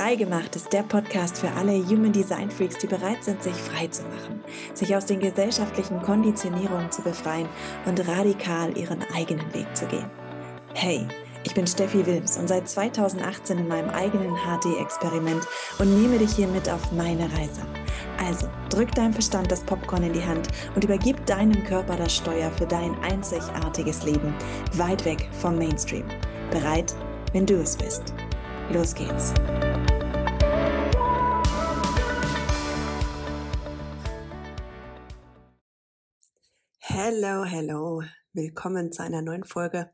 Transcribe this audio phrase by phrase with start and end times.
[0.00, 4.00] Freigemacht ist der Podcast für alle Human Design Freaks, die bereit sind, sich frei zu
[4.04, 4.42] machen,
[4.72, 7.46] sich aus den gesellschaftlichen Konditionierungen zu befreien
[7.84, 10.10] und radikal ihren eigenen Weg zu gehen.
[10.72, 11.06] Hey,
[11.44, 15.46] ich bin Steffi Wilms und seit 2018 in meinem eigenen HD-Experiment
[15.78, 17.60] und nehme dich hier mit auf meine Reise.
[18.26, 22.50] Also drück deinem Verstand das Popcorn in die Hand und übergib deinem Körper das Steuer
[22.52, 24.32] für dein einzigartiges Leben,
[24.72, 26.06] weit weg vom Mainstream.
[26.50, 26.94] Bereit,
[27.34, 28.14] wenn du es bist.
[28.72, 29.34] Los geht's.
[37.22, 38.02] Hello, hello.
[38.32, 39.90] Willkommen zu einer neuen Folge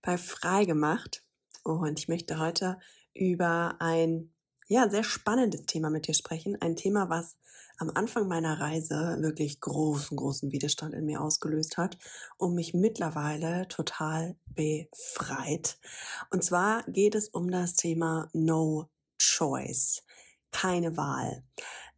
[0.00, 1.24] bei Freigemacht.
[1.64, 2.78] Und ich möchte heute
[3.14, 4.32] über ein
[4.68, 6.56] ja, sehr spannendes Thema mit dir sprechen.
[6.60, 7.36] Ein Thema, was
[7.78, 11.98] am Anfang meiner Reise wirklich großen, großen Widerstand in mir ausgelöst hat
[12.36, 15.80] und mich mittlerweile total befreit.
[16.30, 18.88] Und zwar geht es um das Thema No
[19.18, 20.04] Choice.
[20.52, 21.42] Keine Wahl.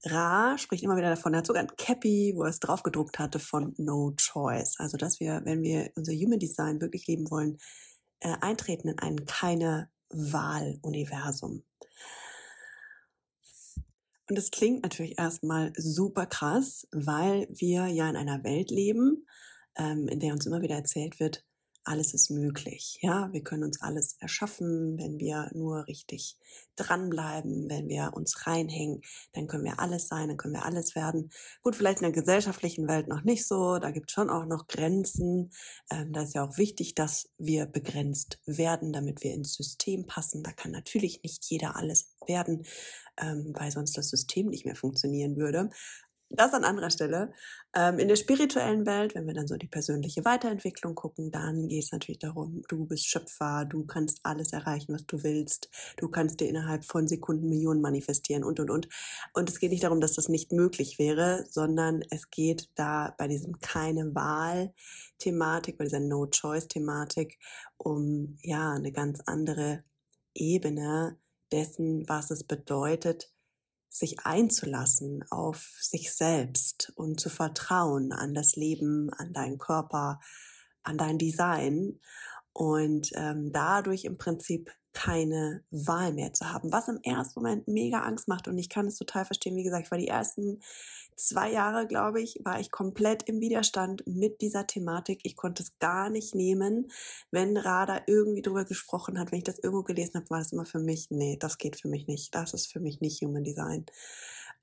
[0.05, 3.39] Ra spricht immer wieder davon, er hat sogar ein Cappy, wo er es draufgedruckt hatte
[3.39, 4.77] von No Choice.
[4.79, 7.59] Also, dass wir, wenn wir unser Human Design wirklich leben wollen,
[8.21, 11.65] äh, eintreten in ein keine Wahl-Universum.
[14.29, 19.27] Und das klingt natürlich erstmal super krass, weil wir ja in einer Welt leben,
[19.77, 21.45] ähm, in der uns immer wieder erzählt wird,
[21.85, 22.99] alles ist möglich.
[23.01, 26.37] Ja, wir können uns alles erschaffen, wenn wir nur richtig
[26.77, 31.31] dranbleiben, wenn wir uns reinhängen, dann können wir alles sein, dann können wir alles werden.
[31.63, 34.67] Gut, vielleicht in der gesellschaftlichen Welt noch nicht so, da gibt es schon auch noch
[34.67, 35.51] Grenzen.
[35.91, 40.43] Ähm, da ist ja auch wichtig, dass wir begrenzt werden, damit wir ins System passen.
[40.43, 42.65] Da kann natürlich nicht jeder alles werden,
[43.21, 45.71] ähm, weil sonst das System nicht mehr funktionieren würde
[46.31, 47.33] das an anderer Stelle.
[47.75, 51.85] Ähm, in der spirituellen Welt, wenn wir dann so die persönliche Weiterentwicklung gucken, dann geht
[51.85, 56.41] es natürlich darum, du bist Schöpfer, du kannst alles erreichen, was du willst, du kannst
[56.41, 58.89] dir innerhalb von Sekunden Millionen manifestieren und, und, und.
[59.35, 63.27] Und es geht nicht darum, dass das nicht möglich wäre, sondern es geht da bei
[63.27, 67.39] diesem keine Wahl-Thematik, bei dieser No-Choice-Thematik
[67.77, 69.83] um, ja, eine ganz andere
[70.35, 71.19] Ebene
[71.51, 73.33] dessen, was es bedeutet,
[73.91, 80.21] sich einzulassen auf sich selbst und zu vertrauen an das Leben, an deinen Körper,
[80.83, 82.01] an dein Design
[82.53, 88.01] und ähm, dadurch im Prinzip keine Wahl mehr zu haben, was im ersten Moment mega
[88.01, 89.57] Angst macht und ich kann es total verstehen.
[89.57, 90.61] Wie gesagt, ich war die ersten
[91.17, 95.21] zwei Jahre, glaube ich, war ich komplett im Widerstand mit dieser Thematik.
[95.23, 96.91] Ich konnte es gar nicht nehmen.
[97.31, 100.65] Wenn Rada irgendwie drüber gesprochen hat, wenn ich das irgendwo gelesen habe, war das immer
[100.65, 102.35] für mich, nee, das geht für mich nicht.
[102.35, 103.87] Das ist für mich nicht Human Design.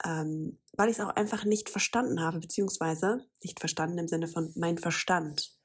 [0.05, 4.51] Ähm, weil ich es auch einfach nicht verstanden habe, beziehungsweise nicht verstanden im Sinne von
[4.55, 5.56] mein Verstand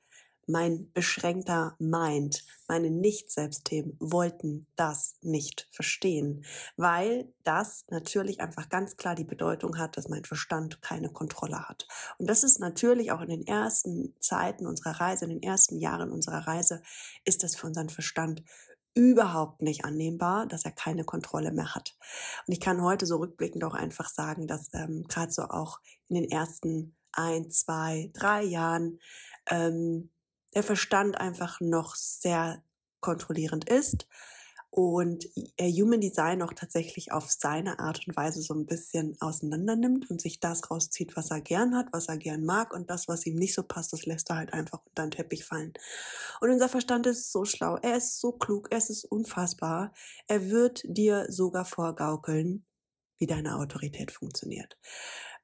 [0.46, 6.44] mein beschränkter Mind, meine Nicht-Selbstthemen wollten das nicht verstehen,
[6.76, 11.86] weil das natürlich einfach ganz klar die Bedeutung hat, dass mein Verstand keine Kontrolle hat.
[12.18, 16.10] Und das ist natürlich auch in den ersten Zeiten unserer Reise, in den ersten Jahren
[16.10, 16.82] unserer Reise,
[17.24, 18.42] ist das für unseren Verstand
[18.94, 21.96] überhaupt nicht annehmbar, dass er keine Kontrolle mehr hat.
[22.46, 26.16] Und ich kann heute so rückblickend auch einfach sagen, dass ähm, gerade so auch in
[26.16, 28.98] den ersten ein, zwei, drei Jahren
[29.50, 30.10] ähm,
[30.54, 32.62] der Verstand einfach noch sehr
[33.00, 34.06] kontrollierend ist
[34.74, 39.76] und er Human Design auch tatsächlich auf seine Art und Weise so ein bisschen auseinander
[39.76, 43.06] nimmt und sich das rauszieht, was er gern hat, was er gern mag und das,
[43.06, 45.74] was ihm nicht so passt, das lässt er halt einfach unter den Teppich fallen.
[46.40, 49.92] Und unser Verstand ist so schlau, er ist so klug, es ist unfassbar.
[50.26, 52.64] Er wird dir sogar vorgaukeln,
[53.18, 54.78] wie deine Autorität funktioniert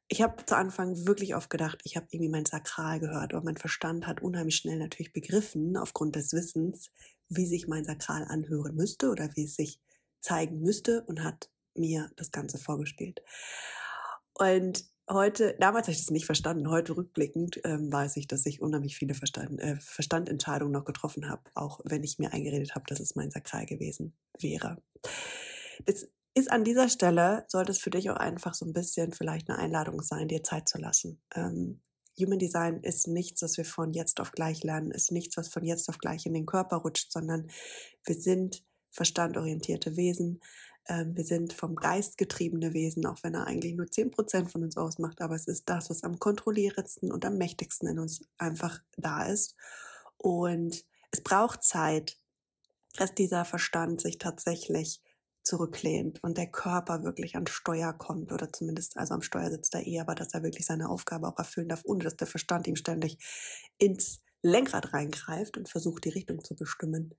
[0.09, 3.59] ich habe zu Anfang wirklich oft gedacht, ich habe irgendwie mein Sakral gehört, aber mein
[3.59, 6.91] Verstand hat unheimlich schnell natürlich begriffen, aufgrund des Wissens,
[7.29, 9.81] wie sich mein Sakral anhören müsste oder wie es sich
[10.21, 13.23] zeigen müsste und hat mir das Ganze vorgespielt.
[14.33, 18.63] Und heute, damals habe ich das nicht verstanden, heute rückblickend ähm, weiß ich, dass ich
[18.63, 23.01] unheimlich viele Verstand, äh, Verstandentscheidungen noch getroffen habe, auch wenn ich mir eingeredet habe, dass
[23.01, 24.83] es mein Sakral gewesen wäre.
[25.85, 29.49] Das ist an dieser Stelle, sollte es für dich auch einfach so ein bisschen vielleicht
[29.49, 31.21] eine Einladung sein, dir Zeit zu lassen.
[31.35, 31.81] Ähm,
[32.19, 35.65] Human Design ist nichts, was wir von jetzt auf gleich lernen, ist nichts, was von
[35.65, 37.49] jetzt auf gleich in den Körper rutscht, sondern
[38.05, 40.41] wir sind verstandorientierte Wesen.
[40.89, 44.77] Ähm, wir sind vom Geist getriebene Wesen, auch wenn er eigentlich nur 10% von uns
[44.77, 49.27] ausmacht, aber es ist das, was am kontrollierendsten und am mächtigsten in uns einfach da
[49.27, 49.55] ist.
[50.17, 52.19] Und es braucht Zeit,
[52.97, 55.01] dass dieser Verstand sich tatsächlich
[55.49, 59.87] zurücklehnt und der Körper wirklich an Steuer kommt oder zumindest, also am Steuer sitzt er
[59.87, 62.77] eh, aber dass er wirklich seine Aufgabe auch erfüllen darf, ohne dass der Verstand ihm
[62.77, 63.19] ständig
[63.79, 67.15] ins Lenkrad reingreift und versucht, die Richtung zu bestimmen.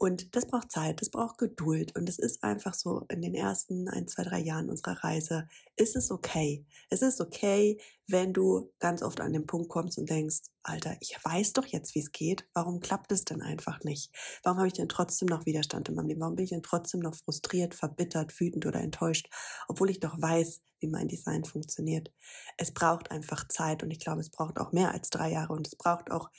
[0.00, 1.96] Und das braucht Zeit, das braucht Geduld.
[1.96, 5.96] Und es ist einfach so, in den ersten ein, zwei, drei Jahren unserer Reise ist
[5.96, 6.64] es okay.
[6.88, 11.18] Es ist okay, wenn du ganz oft an den Punkt kommst und denkst, Alter, ich
[11.24, 12.48] weiß doch jetzt, wie es geht.
[12.54, 14.12] Warum klappt es denn einfach nicht?
[14.44, 16.20] Warum habe ich denn trotzdem noch Widerstand in meinem Leben?
[16.20, 19.28] Warum bin ich denn trotzdem noch frustriert, verbittert, wütend oder enttäuscht,
[19.66, 22.12] obwohl ich doch weiß, wie mein Design funktioniert?
[22.56, 25.66] Es braucht einfach Zeit und ich glaube, es braucht auch mehr als drei Jahre und
[25.66, 26.30] es braucht auch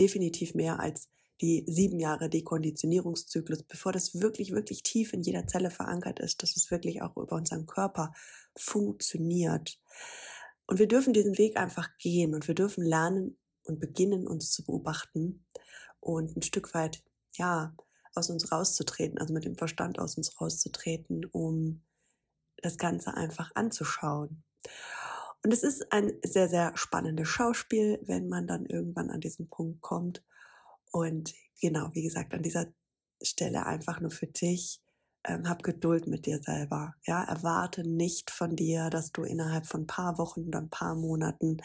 [0.00, 5.70] definitiv mehr als die sieben Jahre Dekonditionierungszyklus, bevor das wirklich, wirklich tief in jeder Zelle
[5.70, 8.12] verankert ist, dass es wirklich auch über unseren Körper
[8.56, 9.78] funktioniert.
[10.66, 14.64] Und wir dürfen diesen Weg einfach gehen und wir dürfen lernen und beginnen, uns zu
[14.64, 15.44] beobachten
[16.00, 17.02] und ein Stück weit,
[17.32, 17.74] ja,
[18.14, 21.82] aus uns rauszutreten, also mit dem Verstand aus uns rauszutreten, um
[22.58, 24.44] das Ganze einfach anzuschauen.
[25.42, 29.82] Und es ist ein sehr, sehr spannendes Schauspiel, wenn man dann irgendwann an diesen Punkt
[29.82, 30.22] kommt
[30.94, 32.72] und genau, wie gesagt, an dieser
[33.20, 34.80] Stelle einfach nur für dich.
[35.24, 36.94] Ähm, hab Geduld mit dir selber.
[37.04, 40.94] Ja, erwarte nicht von dir, dass du innerhalb von ein paar Wochen oder ein paar
[40.94, 41.56] Monaten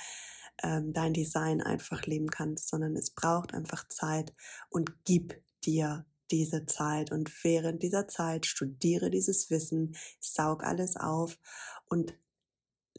[0.63, 4.33] ähm, dein Design einfach leben kannst, sondern es braucht einfach Zeit
[4.69, 7.11] und gib dir diese Zeit.
[7.11, 11.37] Und während dieser Zeit studiere dieses Wissen, saug alles auf
[11.85, 12.17] und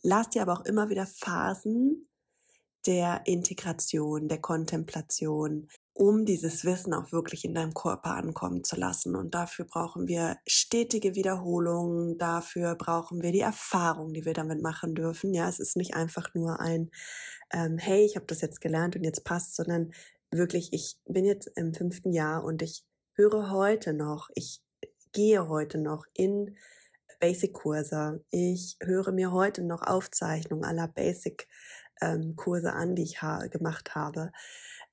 [0.03, 2.07] lass dir aber auch immer wieder Phasen
[2.87, 9.17] der Integration, der Kontemplation, um dieses Wissen auch wirklich in deinem Körper ankommen zu lassen.
[9.17, 14.95] Und dafür brauchen wir stetige Wiederholungen, dafür brauchen wir die Erfahrung, die wir damit machen
[14.95, 15.35] dürfen.
[15.35, 16.91] Ja, es ist nicht einfach nur ein,
[17.53, 19.93] ähm, hey, ich habe das jetzt gelernt und jetzt passt, sondern
[20.31, 22.85] wirklich, ich bin jetzt im fünften Jahr und ich
[23.15, 24.63] höre heute noch, ich
[25.13, 26.57] gehe heute noch in
[27.19, 28.25] Basic-Kurse.
[28.31, 34.33] Ich höre mir heute noch Aufzeichnungen aller Basic-Kurse ähm, an, die ich ha gemacht habe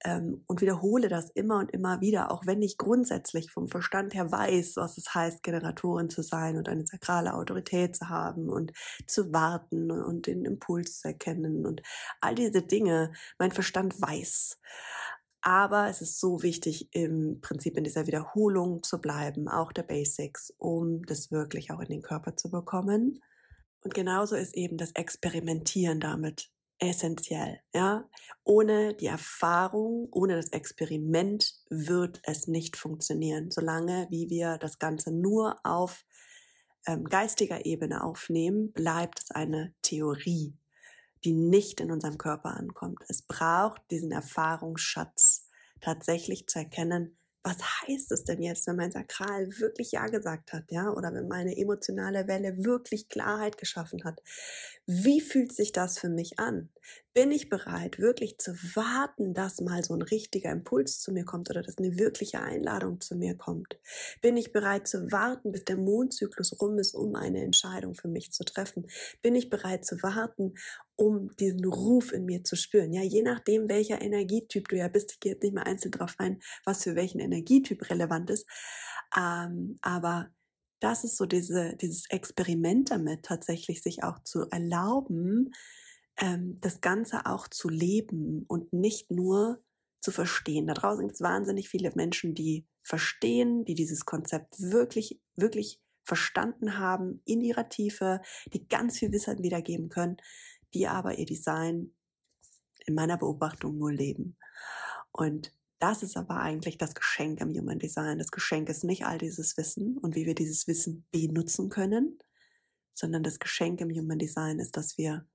[0.03, 4.31] ähm, und wiederhole das immer und immer wieder, auch wenn ich grundsätzlich vom Verstand her
[4.31, 8.73] weiß, was es heißt, Generatorin zu sein und eine sakrale Autorität zu haben und
[9.07, 11.81] zu warten und den Impuls zu erkennen und
[12.21, 14.59] all diese Dinge, mein Verstand weiß.
[15.41, 20.53] Aber es ist so wichtig, im Prinzip in dieser Wiederholung zu bleiben, auch der Basics,
[20.57, 23.21] um das wirklich auch in den Körper zu bekommen.
[23.81, 27.59] Und genauso ist eben das Experimentieren damit essentiell.
[27.73, 28.09] Ja,
[28.43, 35.11] ohne die Erfahrung, ohne das Experiment wird es nicht funktionieren, solange wie wir das Ganze
[35.11, 36.05] nur auf
[36.85, 40.57] ähm, geistiger Ebene aufnehmen, bleibt es eine Theorie,
[41.23, 43.03] die nicht in unserem Körper ankommt.
[43.07, 45.47] Es braucht diesen Erfahrungsschatz
[45.81, 50.65] tatsächlich zu erkennen, was heißt es denn jetzt, wenn mein Sakral wirklich Ja gesagt hat,
[50.69, 54.21] ja, oder wenn meine emotionale Welle wirklich Klarheit geschaffen hat?
[54.85, 56.69] Wie fühlt sich das für mich an?
[57.13, 61.49] Bin ich bereit, wirklich zu warten, dass mal so ein richtiger Impuls zu mir kommt
[61.49, 63.79] oder dass eine wirkliche Einladung zu mir kommt?
[64.21, 68.31] Bin ich bereit zu warten, bis der Mondzyklus rum ist, um eine Entscheidung für mich
[68.31, 68.87] zu treffen?
[69.21, 70.53] Bin ich bereit zu warten,
[70.95, 72.93] um diesen Ruf in mir zu spüren?
[72.93, 76.15] Ja, je nachdem, welcher Energietyp du ja bist, ich gehe jetzt nicht mal einzeln drauf
[76.19, 78.45] ein, was für welchen Energietyp relevant ist,
[79.17, 80.29] ähm, aber
[80.79, 85.51] das ist so diese, dieses Experiment damit, tatsächlich sich auch zu erlauben,
[86.17, 89.61] ähm, das Ganze auch zu leben und nicht nur
[90.01, 90.67] zu verstehen.
[90.67, 96.77] Da draußen gibt es wahnsinnig viele Menschen, die verstehen, die dieses Konzept wirklich, wirklich verstanden
[96.77, 98.21] haben in ihrer Tiefe,
[98.53, 100.17] die ganz viel Wissen wiedergeben können,
[100.73, 101.93] die aber ihr Design
[102.85, 104.37] in meiner Beobachtung nur leben.
[105.11, 108.17] Und das ist aber eigentlich das Geschenk im Human Design.
[108.17, 112.17] Das Geschenk ist nicht all dieses Wissen und wie wir dieses Wissen benutzen können,
[112.93, 115.27] sondern das Geschenk im Human Design ist, dass wir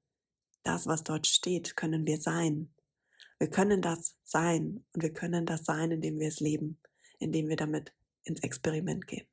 [0.62, 2.72] das, was dort steht, können wir sein.
[3.38, 6.78] Wir können das sein und wir können das sein, indem wir es leben,
[7.18, 7.92] indem wir damit
[8.24, 9.26] ins Experiment gehen.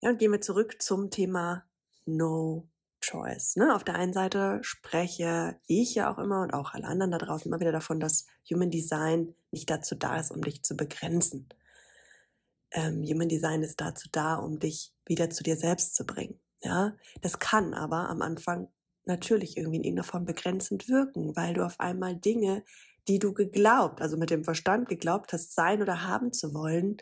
[0.00, 1.64] Ja, und gehen wir zurück zum Thema
[2.06, 2.68] No
[3.00, 3.56] Choice.
[3.56, 3.74] Ne?
[3.74, 7.50] Auf der einen Seite spreche ich ja auch immer und auch alle anderen da draußen
[7.50, 11.48] immer wieder davon, dass Human Design nicht dazu da ist, um dich zu begrenzen.
[12.70, 16.40] Ähm, Human Design ist dazu da, um dich wieder zu dir selbst zu bringen.
[16.62, 18.68] Ja, das kann aber am Anfang
[19.08, 22.64] natürlich irgendwie in irgendeiner Form begrenzend wirken, weil du auf einmal Dinge,
[23.08, 26.98] die du geglaubt, also mit dem Verstand geglaubt hast, sein oder haben zu wollen,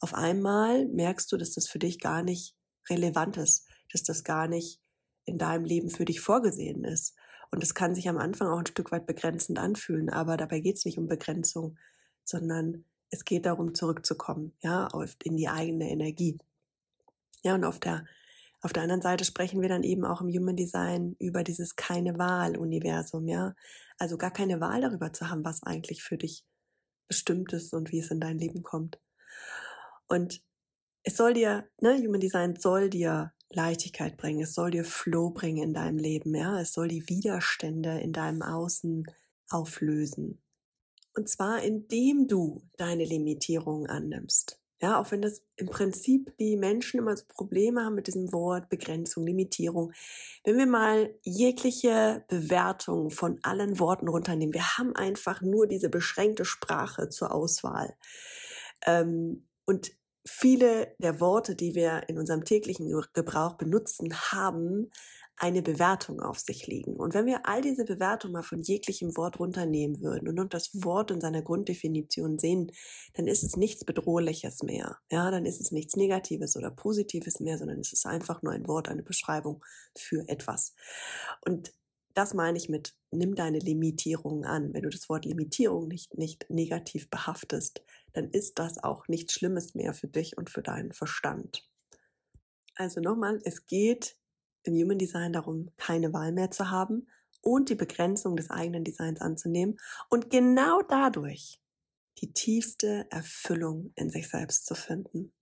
[0.00, 2.54] auf einmal merkst du, dass das für dich gar nicht
[2.88, 4.80] relevant ist, dass das gar nicht
[5.24, 7.14] in deinem Leben für dich vorgesehen ist.
[7.50, 10.76] Und es kann sich am Anfang auch ein Stück weit begrenzend anfühlen, aber dabei geht
[10.76, 11.78] es nicht um Begrenzung,
[12.24, 14.88] sondern es geht darum, zurückzukommen, ja,
[15.24, 16.38] in die eigene Energie.
[17.42, 18.06] Ja, und auf der
[18.62, 22.18] auf der anderen Seite sprechen wir dann eben auch im Human Design über dieses keine
[22.18, 23.54] Wahl-Universum, ja.
[23.98, 26.44] Also gar keine Wahl darüber zu haben, was eigentlich für dich
[27.08, 29.00] bestimmt ist und wie es in dein Leben kommt.
[30.08, 30.42] Und
[31.02, 35.62] es soll dir, ne, Human Design soll dir Leichtigkeit bringen, es soll dir Flow bringen
[35.62, 39.04] in deinem Leben, ja, es soll die Widerstände in deinem Außen
[39.48, 40.42] auflösen.
[41.14, 44.59] Und zwar indem du deine Limitierungen annimmst.
[44.82, 48.70] Ja, auch wenn das im Prinzip die Menschen immer so Probleme haben mit diesem Wort
[48.70, 49.92] Begrenzung, Limitierung.
[50.42, 56.46] Wenn wir mal jegliche Bewertung von allen Worten runternehmen, wir haben einfach nur diese beschränkte
[56.46, 57.94] Sprache zur Auswahl.
[58.86, 59.92] Ähm, und
[60.26, 64.90] viele der Worte, die wir in unserem täglichen Gebrauch benutzen, haben
[65.40, 66.96] eine Bewertung auf sich liegen.
[66.96, 70.84] Und wenn wir all diese Bewertungen mal von jeglichem Wort runternehmen würden und nur das
[70.84, 72.70] Wort in seiner Grunddefinition sehen,
[73.14, 74.98] dann ist es nichts Bedrohliches mehr.
[75.10, 78.68] Ja, dann ist es nichts Negatives oder Positives mehr, sondern es ist einfach nur ein
[78.68, 79.64] Wort, eine Beschreibung
[79.96, 80.74] für etwas.
[81.46, 81.72] Und
[82.12, 84.74] das meine ich mit, nimm deine Limitierungen an.
[84.74, 87.82] Wenn du das Wort Limitierung nicht, nicht negativ behaftest,
[88.12, 91.66] dann ist das auch nichts Schlimmes mehr für dich und für deinen Verstand.
[92.74, 94.19] Also nochmal, es geht
[94.64, 97.08] im Human Design darum, keine Wahl mehr zu haben
[97.42, 101.60] und die Begrenzung des eigenen Designs anzunehmen und genau dadurch
[102.18, 105.32] die tiefste Erfüllung in sich selbst zu finden.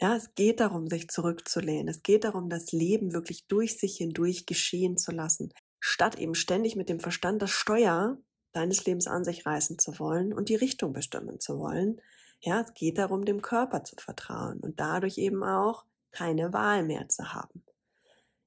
[0.00, 1.88] Ja, es geht darum, sich zurückzulehnen.
[1.88, 6.74] Es geht darum, das Leben wirklich durch sich hindurch geschehen zu lassen, statt eben ständig
[6.74, 8.18] mit dem Verstand das Steuer
[8.52, 12.00] deines Lebens an sich reißen zu wollen und die Richtung bestimmen zu wollen.
[12.40, 17.08] Ja, es geht darum, dem Körper zu vertrauen und dadurch eben auch keine Wahl mehr
[17.08, 17.62] zu haben.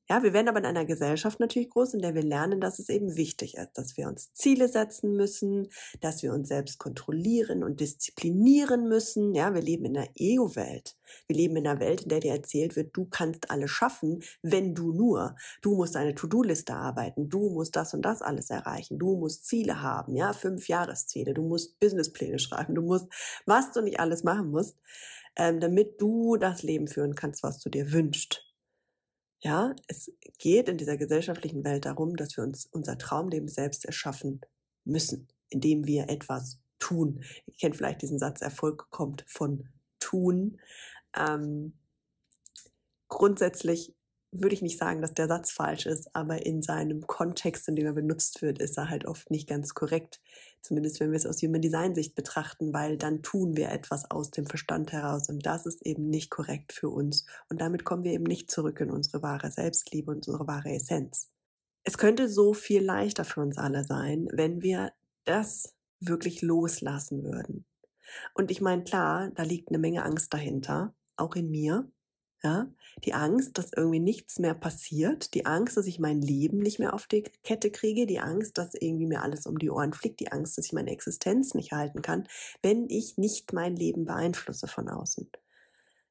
[0.10, 2.90] Ja, wir werden aber in einer Gesellschaft natürlich groß, in der wir lernen, dass es
[2.90, 5.70] eben wichtig ist, dass wir uns Ziele setzen müssen,
[6.02, 9.34] dass wir uns selbst kontrollieren und disziplinieren müssen.
[9.34, 10.98] Ja, wir leben in einer Ego-Welt.
[11.28, 14.76] Wir leben in einer Welt, in der dir erzählt wird, du kannst alles schaffen, wenn
[14.76, 15.38] du nur.
[15.62, 19.82] Du musst eine To-Do-Liste arbeiten, du musst das und das alles erreichen, du musst Ziele
[19.82, 23.08] haben, ja, fünf Jahresziele, du musst Businesspläne schreiben, du musst,
[23.46, 24.78] was du nicht alles machen musst,
[25.38, 28.43] ähm, damit du das Leben führen kannst, was du dir wünschst.
[29.44, 34.40] Ja, es geht in dieser gesellschaftlichen Welt darum, dass wir uns unser Traumleben selbst erschaffen
[34.86, 37.22] müssen, indem wir etwas tun.
[37.46, 39.68] Ihr kennt vielleicht diesen Satz, Erfolg kommt von
[40.00, 40.62] tun.
[41.14, 41.74] Ähm,
[43.10, 43.94] grundsätzlich
[44.34, 47.86] würde ich nicht sagen, dass der Satz falsch ist, aber in seinem Kontext, in dem
[47.86, 50.22] er benutzt wird, ist er halt oft nicht ganz korrekt.
[50.62, 54.32] Zumindest wenn wir es aus Human Design Sicht betrachten, weil dann tun wir etwas aus
[54.32, 57.26] dem Verstand heraus und das ist eben nicht korrekt für uns.
[57.50, 61.30] Und damit kommen wir eben nicht zurück in unsere wahre Selbstliebe und unsere wahre Essenz.
[61.84, 64.94] Es könnte so viel leichter für uns alle sein, wenn wir
[65.26, 67.66] das wirklich loslassen würden.
[68.34, 71.90] Und ich meine, klar, da liegt eine Menge Angst dahinter, auch in mir.
[72.44, 72.68] Ja,
[73.06, 76.94] die Angst, dass irgendwie nichts mehr passiert, die Angst, dass ich mein Leben nicht mehr
[76.94, 80.32] auf die Kette kriege, die Angst, dass irgendwie mir alles um die Ohren fliegt, die
[80.32, 82.28] Angst, dass ich meine Existenz nicht halten kann,
[82.62, 85.30] wenn ich nicht mein Leben beeinflusse von außen.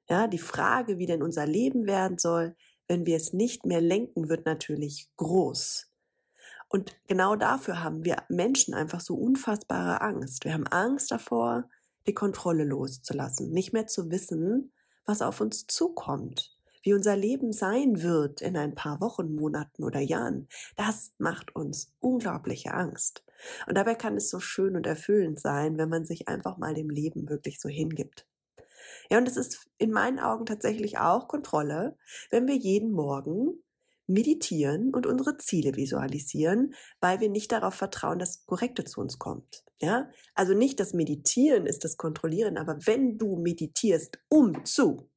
[0.09, 2.57] Ja, die Frage, wie denn unser Leben werden soll,
[2.89, 5.91] wenn wir es nicht mehr lenken, wird natürlich groß.
[6.69, 10.47] Und genau dafür haben wir Menschen einfach so unfassbare Angst.
[10.47, 11.69] Wir haben Angst davor,
[12.07, 14.73] die Kontrolle loszulassen, nicht mehr zu wissen,
[15.05, 20.01] was auf uns zukommt, wie unser Leben sein wird in ein paar Wochen, Monaten oder
[20.01, 23.25] Jahren, das macht uns unglaubliche Angst.
[23.67, 26.91] Und dabei kann es so schön und erfüllend sein, wenn man sich einfach mal dem
[26.91, 28.27] Leben wirklich so hingibt.
[29.11, 31.97] Ja, und es ist in meinen Augen tatsächlich auch Kontrolle,
[32.31, 33.63] wenn wir jeden Morgen
[34.13, 39.65] meditieren und unsere Ziele visualisieren, weil wir nicht darauf vertrauen, dass Korrekte zu uns kommt.
[39.81, 45.11] Ja, also nicht das Meditieren ist das Kontrollieren, aber wenn du meditierst, um zu,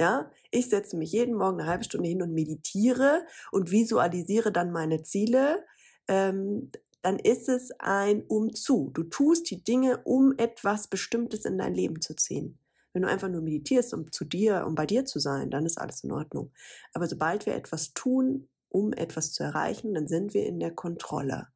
[0.00, 4.72] ja, ich setze mich jeden Morgen eine halbe Stunde hin und meditiere und visualisiere dann
[4.72, 5.64] meine Ziele,
[6.08, 6.70] ähm,
[7.02, 8.90] dann ist es ein Umzu.
[8.94, 12.59] Du tust die Dinge, um etwas Bestimmtes in dein Leben zu ziehen.
[12.92, 15.78] Wenn du einfach nur meditierst, um zu dir, um bei dir zu sein, dann ist
[15.78, 16.52] alles in Ordnung.
[16.92, 21.48] Aber sobald wir etwas tun, um etwas zu erreichen, dann sind wir in der Kontrolle.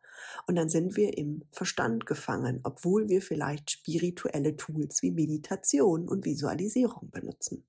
[0.46, 6.24] Und dann sind wir im Verstand gefangen, obwohl wir vielleicht spirituelle Tools wie Meditation und
[6.24, 7.66] Visualisierung benutzen.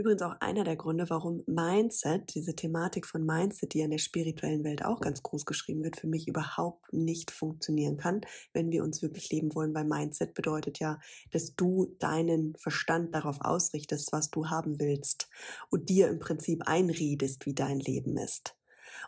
[0.00, 4.62] Übrigens auch einer der Gründe, warum Mindset, diese Thematik von Mindset, die in der spirituellen
[4.62, 8.20] Welt auch ganz groß geschrieben wird, für mich überhaupt nicht funktionieren kann,
[8.52, 11.00] wenn wir uns wirklich leben wollen, weil Mindset bedeutet ja,
[11.32, 15.28] dass du deinen Verstand darauf ausrichtest, was du haben willst
[15.68, 18.54] und dir im Prinzip einredest, wie dein Leben ist.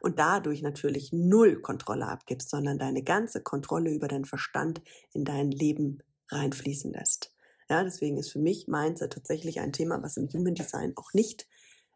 [0.00, 4.82] Und dadurch natürlich null Kontrolle abgibst, sondern deine ganze Kontrolle über deinen Verstand
[5.12, 7.32] in dein Leben reinfließen lässt.
[7.70, 11.46] Ja, deswegen ist für mich Mindset tatsächlich ein Thema, was im Human Design auch nicht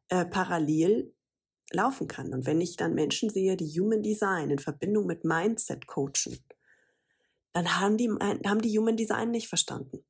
[0.09, 1.13] äh, parallel
[1.73, 2.33] laufen kann.
[2.33, 6.39] Und wenn ich dann Menschen sehe, die Human Design in Verbindung mit Mindset coachen,
[7.53, 10.05] dann haben die, haben die Human Design nicht verstanden.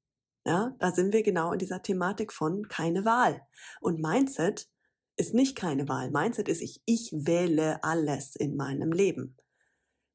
[0.46, 3.40] Ja, da sind wir genau in dieser Thematik von keine Wahl.
[3.80, 4.68] Und Mindset
[5.16, 6.10] ist nicht keine Wahl.
[6.10, 9.38] Mindset ist ich, ich wähle alles in meinem Leben.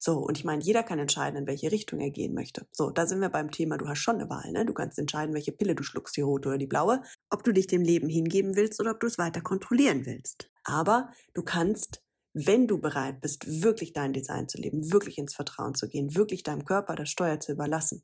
[0.02, 2.66] So, und ich meine, jeder kann entscheiden, in welche Richtung er gehen möchte.
[2.72, 4.66] So, da sind wir beim Thema, du hast schon eine Wahl, ne?
[4.66, 7.68] Du kannst entscheiden, welche Pille du schluckst, die rote oder die blaue, ob du dich
[7.68, 10.50] dem Leben hingeben willst oder ob du es weiter kontrollieren willst.
[10.64, 12.02] Aber du kannst,
[12.34, 16.44] wenn du bereit bist, wirklich dein Design zu leben, wirklich ins Vertrauen zu gehen, wirklich
[16.44, 18.02] deinem Körper das Steuer zu überlassen,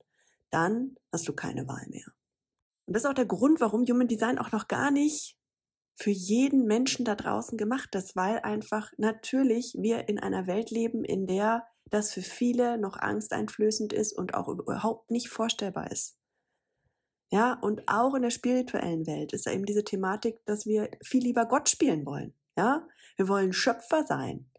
[0.51, 2.07] dann hast du keine Wahl mehr.
[2.87, 5.37] Und das ist auch der Grund, warum Human Design auch noch gar nicht
[5.97, 11.05] für jeden Menschen da draußen gemacht ist, weil einfach natürlich wir in einer Welt leben,
[11.05, 16.17] in der das für viele noch angsteinflößend ist und auch überhaupt nicht vorstellbar ist.
[17.31, 21.45] Ja, und auch in der spirituellen Welt ist eben diese Thematik, dass wir viel lieber
[21.45, 22.33] Gott spielen wollen.
[22.57, 22.87] Ja,
[23.17, 24.49] wir wollen Schöpfer sein.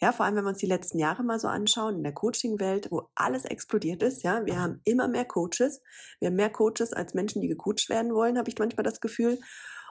[0.00, 2.92] Ja, vor allem, wenn wir uns die letzten Jahre mal so anschauen, in der Coaching-Welt,
[2.92, 5.82] wo alles explodiert ist, ja, wir haben immer mehr Coaches.
[6.20, 9.40] Wir haben mehr Coaches als Menschen, die gecoacht werden wollen, habe ich manchmal das Gefühl.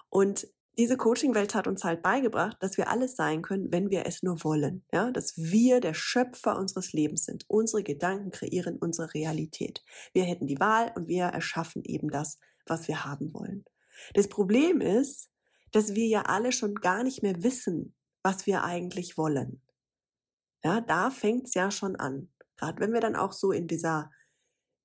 [0.10, 0.48] Und
[0.78, 4.44] diese Coaching-Welt hat uns halt beigebracht, dass wir alles sein können, wenn wir es nur
[4.44, 4.86] wollen.
[4.92, 7.46] Ja, dass wir der Schöpfer unseres Lebens sind.
[7.48, 9.84] Unsere Gedanken kreieren unsere Realität.
[10.14, 13.66] Wir hätten die Wahl und wir erschaffen eben das, was wir haben wollen.
[14.14, 15.30] Das Problem ist,
[15.72, 19.62] dass wir ja alle schon gar nicht mehr wissen, was wir eigentlich wollen.
[20.64, 22.30] Ja, da fängt's ja schon an.
[22.56, 24.12] Gerade wenn wir dann auch so in dieser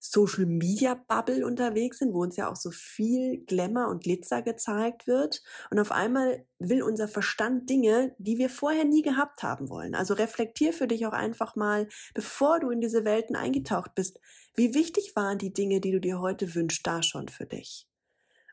[0.04, 5.06] Social Media Bubble unterwegs sind, wo uns ja auch so viel Glamour und Glitzer gezeigt
[5.06, 5.44] wird.
[5.70, 9.94] Und auf einmal will unser Verstand Dinge, die wir vorher nie gehabt haben wollen.
[9.94, 14.18] Also reflektier für dich auch einfach mal, bevor du in diese Welten eingetaucht bist,
[14.56, 17.88] wie wichtig waren die Dinge, die du dir heute wünschst, da schon für dich?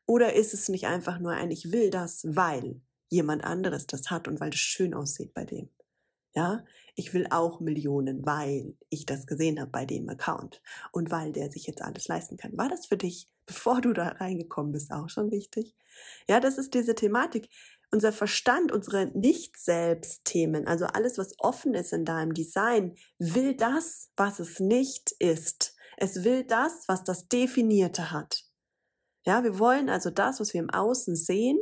[0.05, 2.79] Oder ist es nicht einfach nur ein Ich will das, weil
[3.09, 5.69] jemand anderes das hat und weil es schön aussieht bei dem?
[6.35, 6.63] Ja,
[6.95, 11.49] ich will auch Millionen, weil ich das gesehen habe bei dem Account und weil der
[11.49, 12.55] sich jetzt alles leisten kann.
[12.57, 15.75] War das für dich, bevor du da reingekommen bist, auch schon wichtig?
[16.27, 17.49] Ja, das ist diese Thematik.
[17.91, 24.39] Unser Verstand, unsere Nicht-Selbst-Themen, also alles, was offen ist in deinem Design, will das, was
[24.39, 25.75] es nicht ist.
[25.97, 28.45] Es will das, was das Definierte hat.
[29.25, 31.59] Ja, wir wollen also das, was wir im Außen sehen,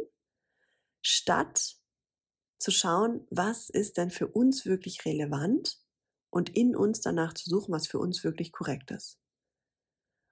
[1.01, 1.76] statt
[2.59, 5.79] zu schauen, was ist denn für uns wirklich relevant
[6.29, 9.19] und in uns danach zu suchen, was für uns wirklich korrekt ist.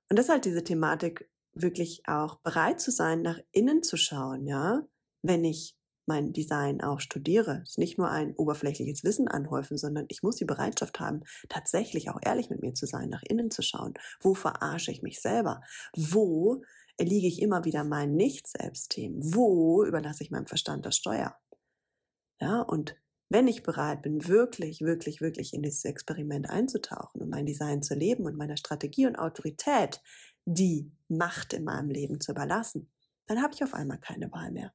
[0.09, 4.85] Und halt diese Thematik, wirklich auch bereit zu sein, nach innen zu schauen, ja,
[5.21, 7.61] wenn ich mein Design auch studiere.
[7.63, 12.09] Es ist nicht nur ein oberflächliches Wissen anhäufen, sondern ich muss die Bereitschaft haben, tatsächlich
[12.09, 13.95] auch ehrlich mit mir zu sein, nach innen zu schauen.
[14.19, 15.61] Wo verarsche ich mich selber?
[15.95, 16.61] Wo
[16.97, 19.33] erliege ich immer wieder meinen Nicht-Selbst-Themen?
[19.33, 21.35] Wo überlasse ich meinem Verstand das Steuer?
[22.39, 22.95] Ja, und
[23.29, 27.95] wenn ich bereit bin, wirklich, wirklich, wirklich in dieses Experiment einzutauchen und mein Design zu
[27.95, 30.01] leben und meiner Strategie und Autorität
[30.45, 32.91] die Macht in meinem Leben zu überlassen,
[33.27, 34.73] dann habe ich auf einmal keine Wahl mehr.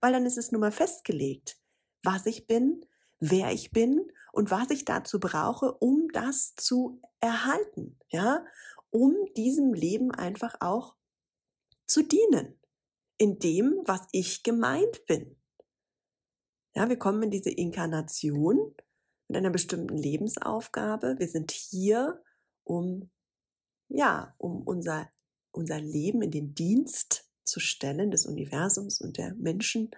[0.00, 1.58] Weil dann ist es nun mal festgelegt,
[2.02, 2.84] was ich bin,
[3.20, 8.44] wer ich bin und was ich dazu brauche, um das zu erhalten, ja,
[8.90, 10.96] um diesem Leben einfach auch
[11.86, 12.58] zu dienen,
[13.18, 15.36] in dem, was ich gemeint bin.
[16.74, 18.74] Ja, wir kommen in diese Inkarnation
[19.28, 21.16] mit einer bestimmten Lebensaufgabe.
[21.18, 22.22] Wir sind hier,
[22.64, 23.10] um,
[23.88, 25.10] ja, um unser,
[25.50, 29.90] unser Leben in den Dienst zu stellen des Universums und der Menschen.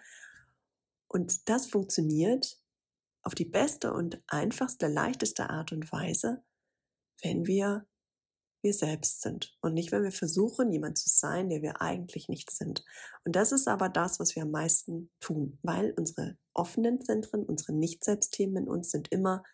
[1.07, 2.61] Und das funktioniert
[3.23, 6.43] auf die beste und einfachste, leichteste Art und Weise,
[7.23, 7.87] wenn wir
[8.65, 12.51] wir selbst sind und nicht, wenn wir versuchen, jemand zu sein, der wir eigentlich nicht
[12.51, 12.85] sind.
[13.25, 17.73] Und das ist aber das, was wir am meisten tun, weil unsere offenen Zentren, unsere
[17.75, 19.45] Nicht-Selbst-Themen in uns sind immer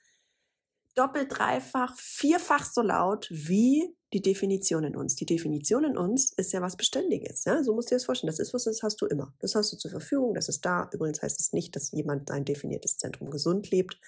[0.94, 5.14] doppelt, dreifach, vierfach so laut wie die Definition in uns.
[5.14, 7.44] Die Definition in uns ist ja was Beständiges.
[7.44, 7.62] Ja?
[7.62, 8.30] So musst du dir das vorstellen.
[8.30, 9.32] Das ist was, das hast du immer.
[9.38, 10.90] Das hast du zur Verfügung, das ist da.
[10.92, 13.98] Übrigens heißt es nicht, dass jemand ein definiertes Zentrum gesund lebt,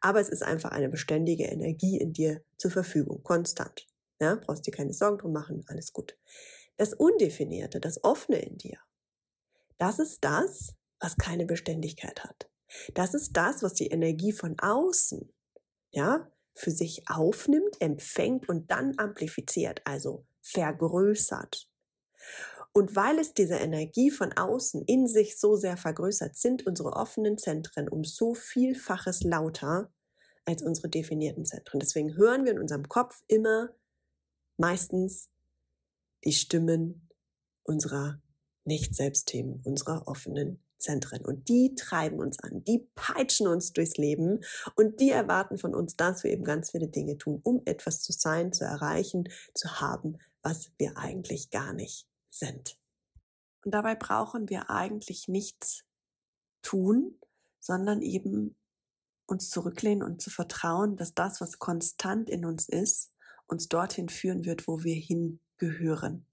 [0.00, 3.87] aber es ist einfach eine beständige Energie in dir zur Verfügung, konstant.
[4.20, 6.16] Ja, brauchst dir keine Sorgen drum machen, alles gut.
[6.76, 8.78] Das Undefinierte, das Offene in dir,
[9.78, 12.50] das ist das, was keine Beständigkeit hat.
[12.94, 15.32] Das ist das, was die Energie von außen,
[15.90, 21.70] ja, für sich aufnimmt, empfängt und dann amplifiziert, also vergrößert.
[22.72, 27.38] Und weil es diese Energie von außen in sich so sehr vergrößert, sind unsere offenen
[27.38, 29.92] Zentren um so vielfaches lauter
[30.44, 31.80] als unsere definierten Zentren.
[31.80, 33.70] Deswegen hören wir in unserem Kopf immer
[34.58, 35.30] meistens
[36.24, 37.08] die Stimmen
[37.62, 38.20] unserer
[38.64, 41.24] Nicht-Selbstthemen, unserer offenen Zentren.
[41.24, 44.40] Und die treiben uns an, die peitschen uns durchs Leben
[44.76, 48.12] und die erwarten von uns, dass wir eben ganz viele Dinge tun, um etwas zu
[48.12, 52.78] sein, zu erreichen, zu haben, was wir eigentlich gar nicht sind.
[53.64, 55.84] Und dabei brauchen wir eigentlich nichts
[56.62, 57.18] tun,
[57.60, 58.56] sondern eben
[59.26, 63.12] uns zurücklehnen und zu vertrauen, dass das, was konstant in uns ist,
[63.48, 66.26] uns dorthin führen wird, wo wir hingehören.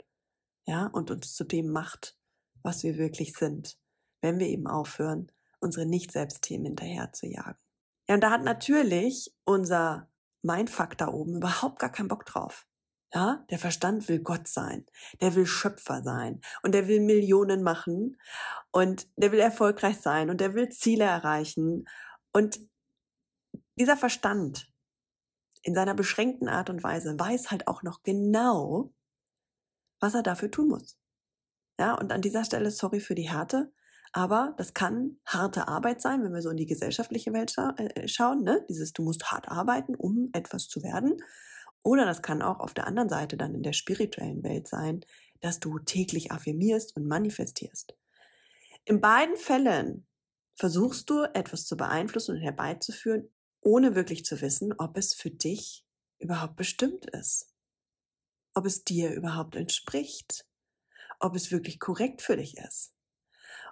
[0.66, 2.18] Ja, und uns zu dem macht,
[2.62, 3.78] was wir wirklich sind,
[4.22, 7.60] wenn wir eben aufhören, unsere Nicht-Selbst-Themen hinterher zu jagen.
[8.08, 10.10] Ja, und da hat natürlich unser
[10.42, 12.68] Mindfuck da oben überhaupt gar keinen Bock drauf.
[13.14, 14.86] Ja, der Verstand will Gott sein,
[15.22, 18.20] der will Schöpfer sein und der will Millionen machen
[18.72, 21.88] und der will erfolgreich sein und der will Ziele erreichen
[22.34, 22.60] und
[23.80, 24.70] dieser Verstand
[25.66, 28.94] in seiner beschränkten Art und Weise weiß halt auch noch genau,
[30.00, 31.00] was er dafür tun muss.
[31.80, 33.74] Ja, und an dieser Stelle sorry für die Härte,
[34.14, 38.08] aber das kann harte Arbeit sein, wenn wir so in die gesellschaftliche Welt scha äh,
[38.08, 38.44] schauen.
[38.44, 38.64] Ne?
[38.70, 41.18] Dieses, du musst hart arbeiten, um etwas zu werden.
[41.82, 45.02] Oder das kann auch auf der anderen Seite dann in der spirituellen Welt sein,
[45.42, 47.98] dass du täglich affirmierst und manifestierst.
[48.86, 50.06] In beiden Fällen
[50.56, 53.30] versuchst du etwas zu beeinflussen und herbeizuführen,
[53.66, 55.86] ohne wirklich zu wissen, ob es für dich
[56.20, 57.52] überhaupt bestimmt ist.
[58.54, 60.46] Ob es dir überhaupt entspricht.
[61.20, 62.96] Ob es wirklich korrekt für dich ist.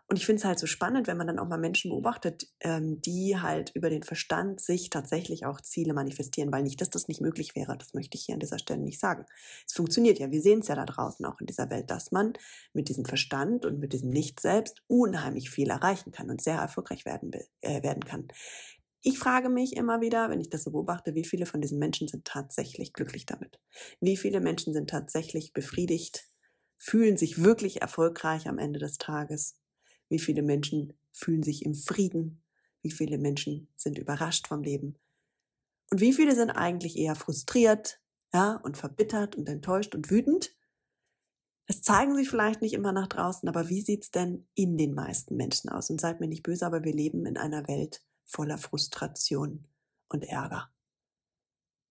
[0.10, 3.02] Und ich finde es halt so spannend, wenn man dann auch mal Menschen beobachtet, ähm,
[3.02, 7.22] die halt über den Verstand sich tatsächlich auch Ziele manifestieren, weil nicht, dass das nicht
[7.22, 7.78] möglich wäre.
[7.78, 9.26] Das möchte ich hier an dieser Stelle nicht sagen.
[9.66, 10.30] Es funktioniert ja.
[10.30, 12.34] Wir sehen es ja da draußen auch in dieser Welt, dass man
[12.74, 17.32] mit diesem Verstand und mit diesem Nicht-Selbst unheimlich viel erreichen kann und sehr erfolgreich werden,
[17.62, 18.28] äh, werden kann.
[19.06, 22.08] Ich frage mich immer wieder, wenn ich das so beobachte, wie viele von diesen Menschen
[22.08, 23.60] sind tatsächlich glücklich damit?
[24.00, 26.26] Wie viele Menschen sind tatsächlich befriedigt,
[26.78, 29.60] fühlen sich wirklich erfolgreich am Ende des Tages?
[30.10, 32.44] Wie viele Menschen fühlen sich im Frieden?
[32.82, 34.98] Wie viele Menschen sind überrascht vom Leben?
[35.92, 38.02] Und wie viele sind eigentlich eher frustriert,
[38.34, 40.56] ja, und verbittert und enttäuscht und wütend?
[41.68, 45.36] Das zeigen sie vielleicht nicht immer nach draußen, aber wie sieht's denn in den meisten
[45.36, 45.90] Menschen aus?
[45.90, 48.02] Und seid mir nicht böse, aber wir leben in einer Welt,
[48.34, 49.68] voller Frustration
[50.10, 50.70] und Ärger.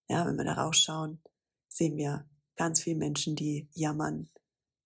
[0.09, 1.23] Ja, wenn wir da rausschauen,
[1.69, 4.29] sehen wir ganz viele Menschen, die jammern,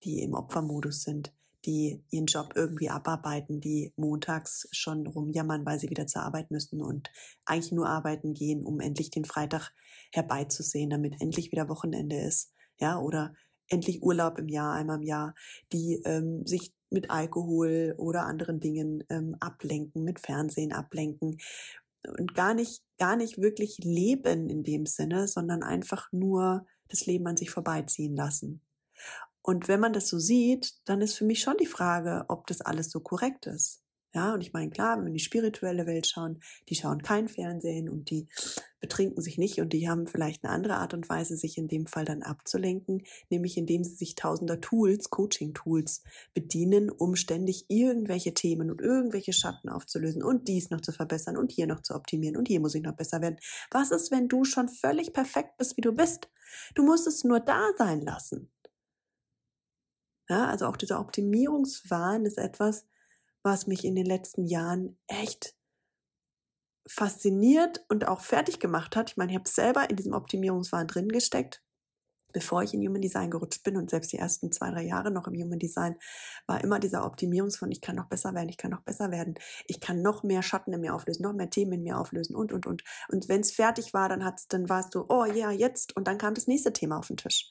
[0.04, 1.32] die im Opfermodus sind,
[1.64, 6.80] die ihren Job irgendwie abarbeiten, die montags schon rumjammern, weil sie wieder zur Arbeit müssen
[6.80, 7.10] und
[7.44, 9.72] eigentlich nur arbeiten gehen, um endlich den Freitag
[10.12, 12.52] herbeizusehen, damit endlich wieder Wochenende ist.
[12.78, 13.34] Ja, oder
[13.68, 15.34] endlich Urlaub im Jahr, einmal im Jahr,
[15.72, 21.38] die ähm, sich mit Alkohol oder anderen Dingen ähm, ablenken, mit Fernsehen ablenken
[22.18, 27.26] und gar nicht, gar nicht wirklich leben in dem Sinne, sondern einfach nur das Leben
[27.26, 28.62] an sich vorbeiziehen lassen.
[29.42, 32.60] Und wenn man das so sieht, dann ist für mich schon die Frage, ob das
[32.60, 33.85] alles so korrekt ist.
[34.14, 37.28] Ja, und ich meine, klar, wenn wir in die spirituelle Welt schauen, die schauen kein
[37.28, 38.28] Fernsehen und die
[38.80, 41.86] betrinken sich nicht und die haben vielleicht eine andere Art und Weise, sich in dem
[41.86, 46.02] Fall dann abzulenken, nämlich indem sie sich tausender Tools, Coaching-Tools
[46.34, 51.52] bedienen, um ständig irgendwelche Themen und irgendwelche Schatten aufzulösen und dies noch zu verbessern und
[51.52, 53.38] hier noch zu optimieren und hier muss ich noch besser werden.
[53.70, 56.30] Was ist, wenn du schon völlig perfekt bist, wie du bist?
[56.74, 58.50] Du musst es nur da sein lassen.
[60.28, 62.84] Ja, also auch dieser Optimierungswahn ist etwas,
[63.46, 65.54] was mich in den letzten Jahren echt
[66.88, 69.10] fasziniert und auch fertig gemacht hat.
[69.10, 71.62] Ich meine, ich habe selber in diesem Optimierungswahn drin gesteckt,
[72.32, 75.28] bevor ich in Human Design gerutscht bin und selbst die ersten zwei, drei Jahre noch
[75.28, 75.96] im Human Design
[76.46, 79.34] war immer dieser Optimierungswahn, ich kann noch besser werden, ich kann noch besser werden,
[79.66, 82.52] ich kann noch mehr Schatten in mir auflösen, noch mehr Themen in mir auflösen und,
[82.52, 82.82] und, und.
[83.08, 86.18] Und wenn es fertig war, dann hat's, dann warst du, oh ja, jetzt und dann
[86.18, 87.50] kam das nächste Thema auf den Tisch.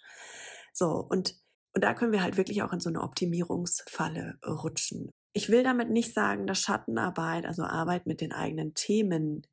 [0.73, 1.35] So, und
[1.73, 5.11] und da können wir halt wirklich auch in so eine Optimierungsfalle rutschen.
[5.37, 9.45] Ich will damit nicht sagen, dass Schattenarbeit, also Arbeit mit den eigenen Themen,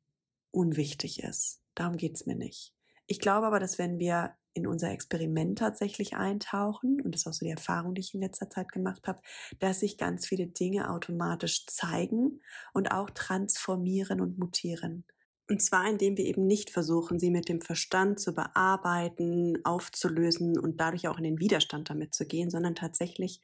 [0.49, 1.59] unwichtig ist.
[1.75, 2.73] Darum geht's mir nicht.
[3.05, 7.33] Ich glaube aber, dass wenn wir in unser Experiment tatsächlich eintauchen, und das ist auch
[7.33, 9.19] so die Erfahrung, die ich in letzter Zeit gemacht habe,
[9.59, 12.39] dass sich ganz viele Dinge automatisch zeigen
[12.73, 15.03] und auch transformieren und mutieren.
[15.49, 20.79] Und zwar, indem wir eben nicht versuchen, sie mit dem Verstand zu bearbeiten, aufzulösen und
[20.79, 23.41] dadurch auch in den Widerstand damit zu gehen, sondern tatsächlich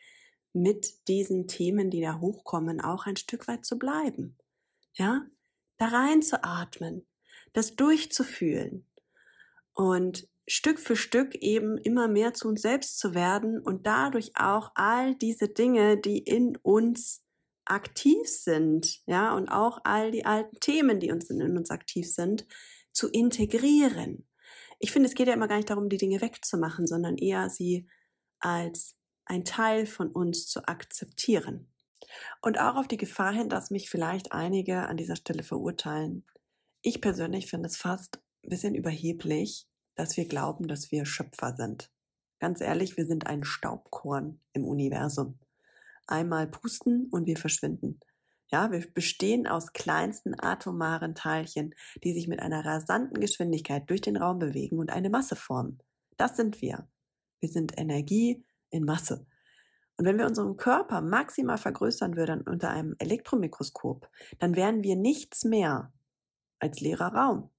[0.54, 4.38] mit diesen Themen, die da hochkommen, auch ein Stück weit zu bleiben.
[4.94, 5.26] Ja,
[5.78, 7.06] da rein zu atmen,
[7.54, 8.86] das durchzufühlen
[9.74, 14.72] und Stück für Stück eben immer mehr zu uns selbst zu werden und dadurch auch
[14.74, 17.24] all diese Dinge, die in uns
[17.66, 22.48] aktiv sind, ja, und auch all die alten Themen, die uns in uns aktiv sind,
[22.92, 24.28] zu integrieren.
[24.80, 27.88] Ich finde, es geht ja immer gar nicht darum, die Dinge wegzumachen, sondern eher sie
[28.40, 28.99] als
[29.30, 31.72] ein Teil von uns zu akzeptieren.
[32.42, 36.26] Und auch auf die Gefahr hin, dass mich vielleicht einige an dieser Stelle verurteilen.
[36.82, 41.92] Ich persönlich finde es fast ein bisschen überheblich, dass wir glauben, dass wir Schöpfer sind.
[42.39, 45.39] ganz ehrlich, wir sind ein Staubkorn im Universum.
[46.08, 48.00] Einmal pusten und wir verschwinden.
[48.48, 54.15] Ja, wir bestehen aus kleinsten atomaren Teilchen, die sich mit einer rasanten Geschwindigkeit durch den
[54.15, 55.84] Raum bewegen und eine Masse formen.
[56.18, 56.88] Das sind wir.
[57.42, 59.26] Wir sind Energie in Masse.
[59.98, 65.44] Und wenn wir unseren Körper maximal vergrößern würden unter einem Elektromikroskop, dann wären wir nichts
[65.44, 65.92] mehr
[66.60, 67.50] als leerer Raum.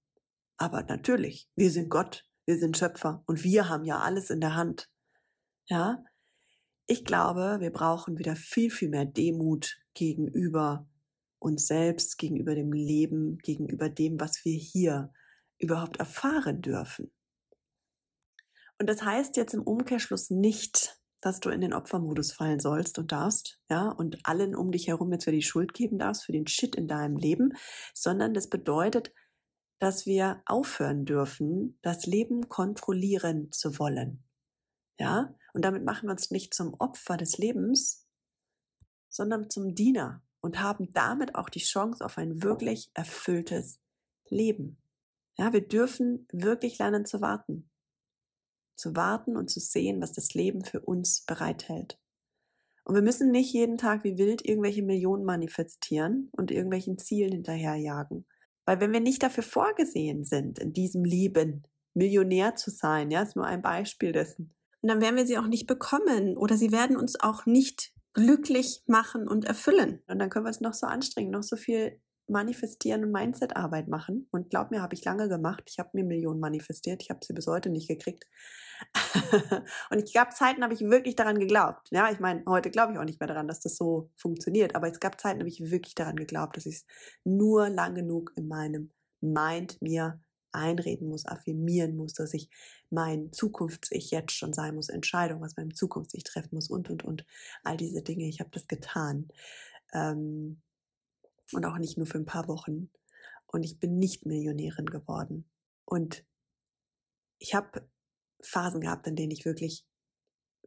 [0.57, 4.55] Aber natürlich, wir sind Gott, wir sind Schöpfer und wir haben ja alles in der
[4.55, 4.91] Hand.
[5.67, 6.03] Ja?
[6.87, 10.89] Ich glaube, wir brauchen wieder viel, viel mehr Demut gegenüber
[11.39, 15.13] uns selbst, gegenüber dem Leben, gegenüber dem, was wir hier
[15.59, 17.13] überhaupt erfahren dürfen.
[18.79, 23.13] Und das heißt jetzt im Umkehrschluss nicht, dass du in den Opfermodus fallen sollst und
[23.13, 26.47] darfst, ja, und allen um dich herum jetzt für die Schuld geben darfst, für den
[26.47, 27.53] Shit in deinem Leben,
[27.95, 29.13] sondern das bedeutet,
[29.79, 34.25] dass wir aufhören dürfen, das Leben kontrollieren zu wollen.
[34.99, 38.07] Ja, und damit machen wir uns nicht zum Opfer des Lebens,
[39.09, 43.81] sondern zum Diener und haben damit auch die Chance auf ein wirklich erfülltes
[44.29, 44.83] Leben.
[45.39, 47.70] Ja, wir dürfen wirklich lernen zu warten.
[48.81, 51.99] Zu warten und zu sehen, was das Leben für uns bereithält.
[52.85, 58.27] Und wir müssen nicht jeden Tag wie wild irgendwelche Millionen manifestieren und irgendwelchen Zielen hinterherjagen.
[58.65, 63.37] Weil wenn wir nicht dafür vorgesehen sind, in diesem Leben Millionär zu sein, ja, ist
[63.37, 64.55] nur ein Beispiel dessen.
[64.81, 68.83] Und dann werden wir sie auch nicht bekommen oder sie werden uns auch nicht glücklich
[68.87, 70.03] machen und erfüllen.
[70.09, 74.29] Und dann können wir uns noch so anstrengen, noch so viel manifestieren und Mindset-Arbeit machen.
[74.31, 75.65] Und glaub mir, habe ich lange gemacht.
[75.67, 77.03] Ich habe mir Millionen manifestiert.
[77.03, 78.25] Ich habe sie bis heute nicht gekriegt.
[79.91, 81.89] und es gab Zeiten, habe ich wirklich daran geglaubt.
[81.91, 84.75] Ja, ich meine, heute glaube ich auch nicht mehr daran, dass das so funktioniert.
[84.75, 86.87] Aber es gab Zeiten, habe ich wirklich daran geglaubt, dass ich es
[87.25, 88.91] nur lang genug in meinem
[89.21, 90.21] Mind mir
[90.53, 92.51] einreden muss, affirmieren muss, dass ich
[92.91, 97.25] mein Zukunfts-Ich jetzt schon sein muss, Entscheidung, was meinem Zukunfts-Ich treffen muss und, und, und.
[97.63, 99.29] All diese Dinge, ich habe das getan.
[99.93, 100.61] Ähm,
[101.53, 102.91] und auch nicht nur für ein paar Wochen.
[103.47, 105.49] Und ich bin nicht Millionärin geworden.
[105.85, 106.25] Und
[107.39, 107.89] ich habe
[108.43, 109.87] Phasen gehabt, in denen ich wirklich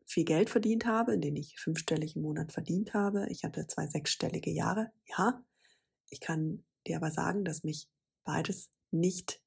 [0.05, 3.27] viel Geld verdient habe, in denen ich fünfstellig im Monat verdient habe.
[3.29, 4.91] Ich hatte zwei sechsstellige Jahre.
[5.05, 5.43] Ja,
[6.09, 7.89] ich kann dir aber sagen, dass mich
[8.23, 9.41] beides nicht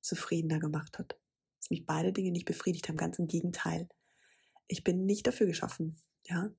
[0.00, 1.18] zufriedener gemacht hat.
[1.58, 2.96] Dass mich beide Dinge nicht befriedigt haben.
[2.96, 3.88] Ganz im Gegenteil.
[4.66, 5.96] Ich bin nicht dafür geschaffen.
[6.24, 6.50] Ja.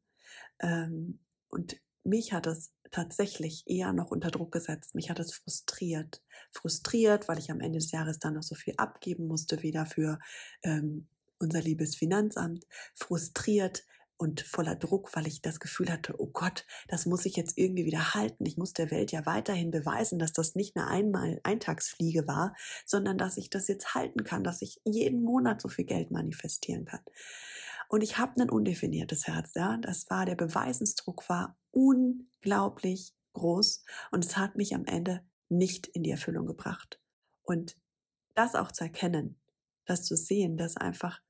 [0.59, 4.95] Ähm, und mich hat es tatsächlich eher noch unter Druck gesetzt.
[4.95, 6.21] Mich hat es frustriert.
[6.51, 10.19] Frustriert, weil ich am Ende des Jahres dann noch so viel abgeben musste, wieder für
[10.63, 11.07] ähm,
[11.39, 12.67] unser liebes Finanzamt.
[12.93, 13.83] Frustriert
[14.21, 17.85] und voller Druck, weil ich das Gefühl hatte, oh Gott, das muss ich jetzt irgendwie
[17.85, 18.45] wieder halten.
[18.45, 23.17] Ich muss der Welt ja weiterhin beweisen, dass das nicht eine einmal Eintagsfliege war, sondern
[23.17, 27.01] dass ich das jetzt halten kann, dass ich jeden Monat so viel Geld manifestieren kann.
[27.91, 29.75] Und ich habe ein undefiniertes Herz, ja.
[29.75, 36.03] Das war, der Beweisensdruck war unglaublich groß und es hat mich am Ende nicht in
[36.03, 37.01] die Erfüllung gebracht.
[37.43, 37.77] Und
[38.33, 39.41] das auch zu erkennen,
[39.83, 41.21] das zu sehen, dass einfach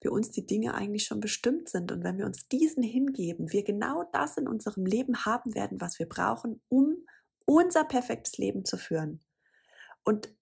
[0.00, 1.92] für uns die Dinge eigentlich schon bestimmt sind.
[1.92, 6.00] Und wenn wir uns diesen hingeben, wir genau das in unserem Leben haben werden, was
[6.00, 7.06] wir brauchen, um
[7.46, 9.20] unser perfektes Leben zu führen.
[10.02, 10.34] Und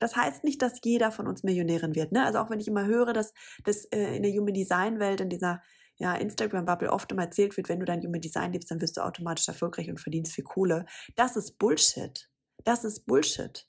[0.00, 2.10] das heißt nicht, dass jeder von uns Millionärin wird.
[2.10, 2.24] Ne?
[2.24, 3.32] Also auch wenn ich immer höre, dass
[3.64, 5.62] das äh, in der Human Design Welt, in dieser
[5.96, 9.02] ja, Instagram-Bubble oft immer erzählt wird, wenn du dein Human Design lebst, dann wirst du
[9.02, 10.86] automatisch erfolgreich und verdienst viel Kohle.
[11.14, 12.28] Das ist Bullshit.
[12.64, 13.68] Das ist Bullshit.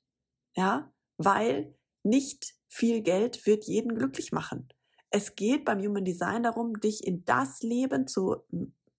[0.56, 4.70] Ja, weil nicht viel Geld wird jeden glücklich machen.
[5.10, 8.38] Es geht beim Human Design darum, dich in das Leben zu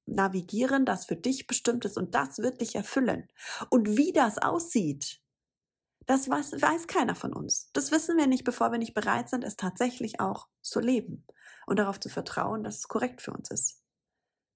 [0.05, 3.29] navigieren, das für dich bestimmt ist und das wird dich erfüllen.
[3.71, 5.22] Und wie das aussieht,
[6.07, 7.71] das weiß, weiß keiner von uns.
[7.73, 11.27] Das wissen wir nicht, bevor wir nicht bereit sind, es tatsächlich auch zu leben
[11.67, 13.83] und darauf zu vertrauen, dass es korrekt für uns ist.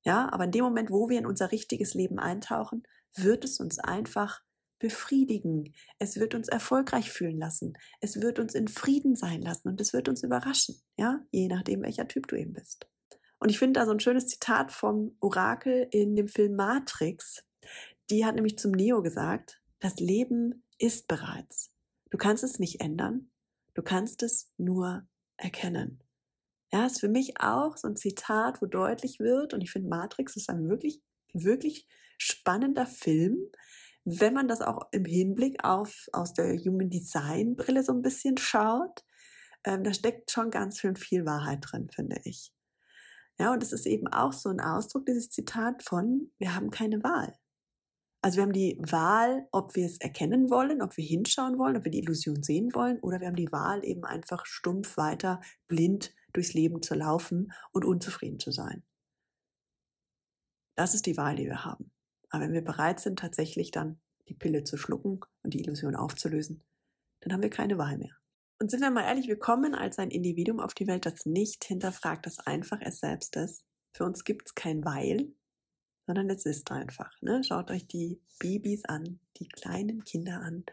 [0.04, 3.78] Ja, aber in dem Moment, wo wir in unser richtiges Leben eintauchen, wird es uns
[3.78, 4.42] einfach
[4.78, 5.74] befriedigen.
[5.98, 7.74] Es wird uns erfolgreich fühlen lassen.
[8.00, 10.76] Es wird uns in Frieden sein lassen und es wird uns überraschen.
[10.96, 12.86] Ja, je nachdem, welcher Typ du eben bist.
[13.38, 17.44] Und ich finde da so ein schönes Zitat vom Orakel in dem Film Matrix.
[18.10, 21.72] Die hat nämlich zum Neo gesagt, das Leben ist bereits.
[22.10, 23.30] Du kannst es nicht ändern,
[23.74, 26.02] du kannst es nur erkennen.
[26.72, 30.36] Ja, ist für mich auch so ein Zitat, wo deutlich wird, und ich finde Matrix
[30.36, 31.86] ist ein wirklich, wirklich
[32.18, 33.38] spannender Film,
[34.04, 38.36] wenn man das auch im Hinblick auf aus der Human Design Brille so ein bisschen
[38.36, 39.04] schaut.
[39.64, 42.52] Ähm, da steckt schon ganz schön viel Wahrheit drin, finde ich.
[43.38, 47.02] Ja, und es ist eben auch so ein Ausdruck, dieses Zitat von, wir haben keine
[47.02, 47.36] Wahl.
[48.26, 51.84] Also wir haben die Wahl, ob wir es erkennen wollen, ob wir hinschauen wollen, ob
[51.84, 56.12] wir die Illusion sehen wollen, oder wir haben die Wahl, eben einfach stumpf weiter blind
[56.32, 58.82] durchs Leben zu laufen und unzufrieden zu sein.
[60.74, 61.92] Das ist die Wahl, die wir haben.
[62.28, 66.64] Aber wenn wir bereit sind, tatsächlich dann die Pille zu schlucken und die Illusion aufzulösen,
[67.20, 68.16] dann haben wir keine Wahl mehr.
[68.58, 71.64] Und sind wir mal ehrlich, wir kommen als ein Individuum auf die Welt, das nicht
[71.64, 73.62] hinterfragt, das einfach es selbst ist.
[73.92, 75.32] Für uns gibt es kein Weil,
[76.06, 77.10] sondern es ist einfach.
[77.20, 77.42] Ne?
[77.44, 80.64] Schaut euch die Babys an, die kleinen Kinder an,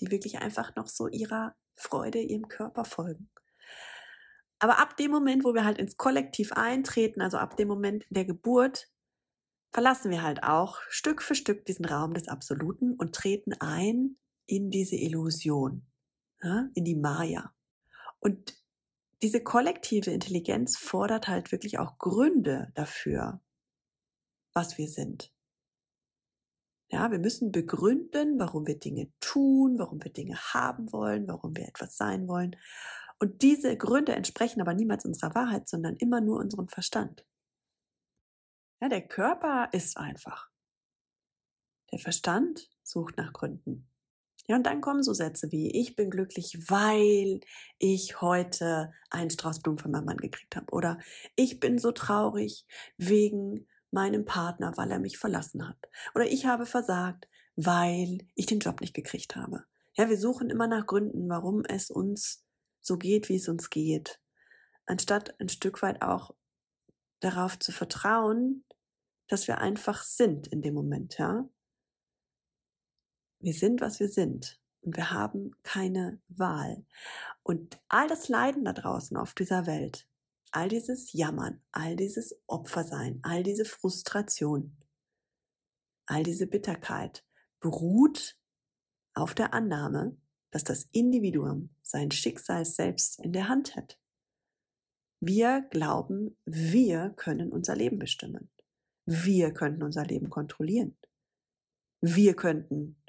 [0.00, 3.30] die wirklich einfach noch so ihrer Freude, ihrem Körper folgen.
[4.58, 8.26] Aber ab dem Moment, wo wir halt ins Kollektiv eintreten, also ab dem Moment der
[8.26, 8.88] Geburt,
[9.72, 14.70] verlassen wir halt auch Stück für Stück diesen Raum des Absoluten und treten ein in
[14.70, 15.86] diese Illusion
[16.74, 17.52] in die Maya.
[18.18, 18.54] Und
[19.22, 23.40] diese kollektive Intelligenz fordert halt wirklich auch Gründe dafür,
[24.54, 25.32] was wir sind.
[26.92, 31.68] Ja, wir müssen begründen, warum wir Dinge tun, warum wir Dinge haben wollen, warum wir
[31.68, 32.56] etwas sein wollen.
[33.20, 37.24] Und diese Gründe entsprechen aber niemals unserer Wahrheit, sondern immer nur unserem Verstand.
[38.80, 40.50] Ja, der Körper ist einfach.
[41.92, 43.88] Der Verstand sucht nach Gründen.
[44.48, 47.40] Ja, und dann kommen so Sätze wie, ich bin glücklich, weil
[47.78, 50.72] ich heute einen Strauß Blumen von meinem Mann gekriegt habe.
[50.72, 50.98] Oder
[51.36, 55.76] ich bin so traurig wegen meinem Partner, weil er mich verlassen hat.
[56.14, 59.64] Oder ich habe versagt, weil ich den Job nicht gekriegt habe.
[59.94, 62.44] Ja, wir suchen immer nach Gründen, warum es uns
[62.80, 64.20] so geht, wie es uns geht.
[64.86, 66.34] Anstatt ein Stück weit auch
[67.20, 68.64] darauf zu vertrauen,
[69.28, 71.48] dass wir einfach sind in dem Moment, ja.
[73.38, 74.60] Wir sind, was wir sind.
[74.82, 76.84] Und wir haben keine Wahl.
[77.42, 80.08] Und all das Leiden da draußen auf dieser Welt,
[80.52, 84.76] all dieses Jammern, all dieses Opfersein, all diese Frustration,
[86.06, 87.24] all diese Bitterkeit
[87.60, 88.36] beruht
[89.14, 90.16] auf der Annahme,
[90.50, 94.00] dass das Individuum sein Schicksal selbst in der Hand hat.
[95.20, 98.50] Wir glauben, wir können unser Leben bestimmen.
[99.04, 100.96] Wir könnten unser Leben kontrollieren.
[102.00, 103.02] Wir könnten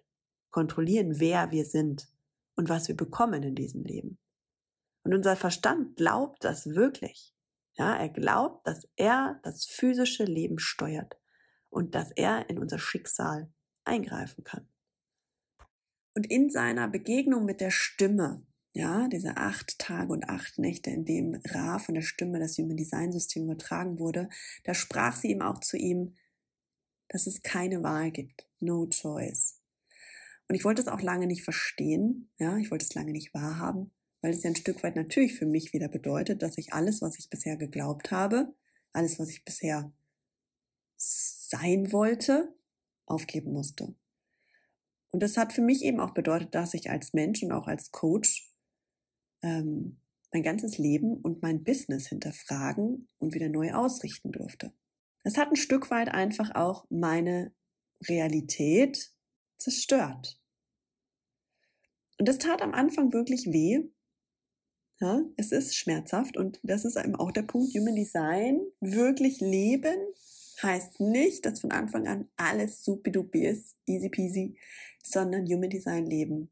[0.49, 2.11] kontrollieren, wer wir sind
[2.55, 4.19] und was wir bekommen in diesem Leben.
[5.03, 7.30] Und unser Verstand glaubt das wirklich.
[7.81, 11.19] Ja, er glaubt, dass er das physische Leben steuert
[11.71, 13.51] und dass er in unser Schicksal
[13.85, 14.69] eingreifen kann.
[16.13, 21.05] Und in seiner Begegnung mit der Stimme, ja, diese acht Tage und acht Nächte, in
[21.05, 24.29] dem Ra von der Stimme das Human Design System übertragen wurde,
[24.63, 26.15] da sprach sie ihm auch zu ihm,
[27.07, 29.59] dass es keine Wahl gibt, no choice.
[30.47, 33.91] Und ich wollte es auch lange nicht verstehen, ja, ich wollte es lange nicht wahrhaben,
[34.21, 37.17] weil es ja ein Stück weit natürlich für mich wieder bedeutet, dass ich alles, was
[37.17, 38.53] ich bisher geglaubt habe,
[38.93, 39.91] alles, was ich bisher
[40.97, 42.53] sein wollte,
[43.05, 43.95] aufgeben musste.
[45.09, 47.91] Und das hat für mich eben auch bedeutet, dass ich als Mensch und auch als
[47.91, 48.49] Coach
[49.41, 49.99] ähm,
[50.31, 54.73] mein ganzes Leben und mein Business hinterfragen und wieder neu ausrichten durfte.
[55.23, 57.53] Das hat ein Stück weit einfach auch meine
[58.07, 59.11] Realität
[59.57, 60.39] zerstört.
[62.17, 63.83] Und das tat am Anfang wirklich weh.
[65.01, 67.73] Ja, es ist schmerzhaft und das ist eben auch der Punkt.
[67.73, 69.97] Human Design, wirklich leben,
[70.61, 74.57] heißt nicht, dass von Anfang an alles supidupi ist, easy peasy,
[75.01, 76.51] sondern Human Design leben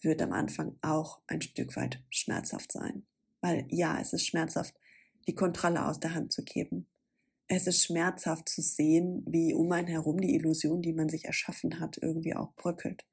[0.00, 3.04] wird am Anfang auch ein Stück weit schmerzhaft sein.
[3.40, 4.74] Weil ja, es ist schmerzhaft,
[5.26, 6.86] die Kontrolle aus der Hand zu geben.
[7.48, 11.80] Es ist schmerzhaft zu sehen, wie um einen herum die Illusion, die man sich erschaffen
[11.80, 13.04] hat, irgendwie auch bröckelt.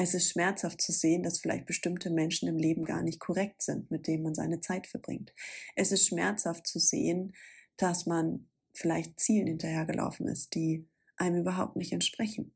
[0.00, 3.90] Es ist schmerzhaft zu sehen, dass vielleicht bestimmte Menschen im Leben gar nicht korrekt sind,
[3.90, 5.34] mit denen man seine Zeit verbringt.
[5.74, 7.34] Es ist schmerzhaft zu sehen,
[7.76, 12.54] dass man vielleicht Zielen hinterhergelaufen ist, die einem überhaupt nicht entsprechen.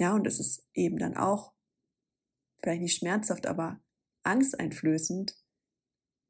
[0.00, 1.52] Ja, und es ist eben dann auch
[2.60, 3.80] vielleicht nicht schmerzhaft, aber
[4.24, 5.36] angsteinflößend,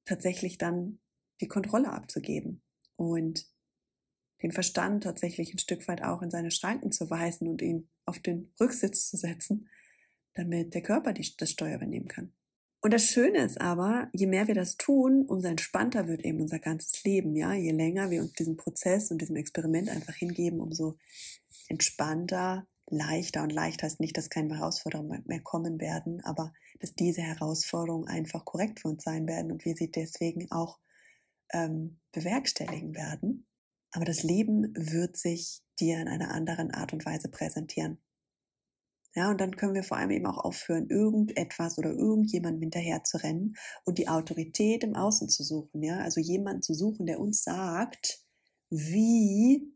[0.04, 1.00] tatsächlich dann
[1.40, 2.60] die Kontrolle abzugeben
[2.96, 3.46] und
[4.42, 8.18] den Verstand tatsächlich ein Stück weit auch in seine Schranken zu weisen und ihn auf
[8.18, 9.68] den Rücksitz zu setzen,
[10.34, 12.32] damit der Körper die, das Steuer übernehmen kann.
[12.80, 16.60] Und das Schöne ist aber, je mehr wir das tun, umso entspannter wird eben unser
[16.60, 17.52] ganzes Leben, ja.
[17.52, 20.96] Je länger wir uns diesem Prozess und diesem Experiment einfach hingeben, umso
[21.66, 27.22] entspannter, leichter und leicht heißt nicht, dass keine Herausforderungen mehr kommen werden, aber dass diese
[27.22, 30.78] Herausforderungen einfach korrekt für uns sein werden und wir sie deswegen auch
[31.52, 33.47] ähm, bewerkstelligen werden.
[33.92, 37.98] Aber das Leben wird sich dir in einer anderen Art und Weise präsentieren.
[39.14, 43.18] Ja, und dann können wir vor allem eben auch aufhören, irgendetwas oder irgendjemandem hinterher zu
[43.22, 45.82] rennen und die Autorität im Außen zu suchen.
[45.82, 48.24] Ja, also jemanden zu suchen, der uns sagt,
[48.70, 49.74] wie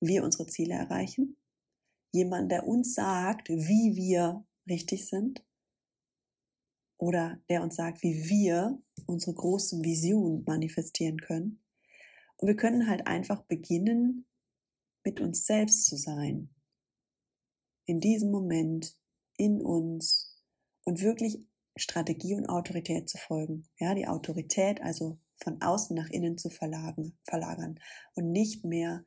[0.00, 1.36] wir unsere Ziele erreichen.
[2.12, 5.44] Jemand, der uns sagt, wie wir richtig sind.
[6.98, 11.63] oder der uns sagt, wie wir unsere großen Visionen manifestieren können.
[12.36, 14.26] Und wir können halt einfach beginnen,
[15.04, 16.50] mit uns selbst zu sein.
[17.86, 18.96] In diesem Moment,
[19.36, 20.42] in uns
[20.84, 21.44] und wirklich
[21.76, 23.68] Strategie und Autorität zu folgen.
[23.78, 27.80] Ja, die Autorität also von außen nach innen zu verlagern, verlagern
[28.14, 29.04] und nicht mehr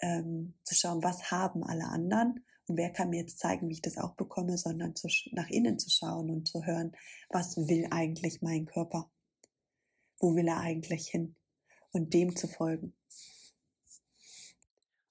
[0.00, 3.82] ähm, zu schauen, was haben alle anderen und wer kann mir jetzt zeigen, wie ich
[3.82, 6.92] das auch bekomme, sondern zu, nach innen zu schauen und zu hören,
[7.30, 9.10] was will eigentlich mein Körper?
[10.18, 11.36] Wo will er eigentlich hin?
[11.92, 12.94] Und dem zu folgen.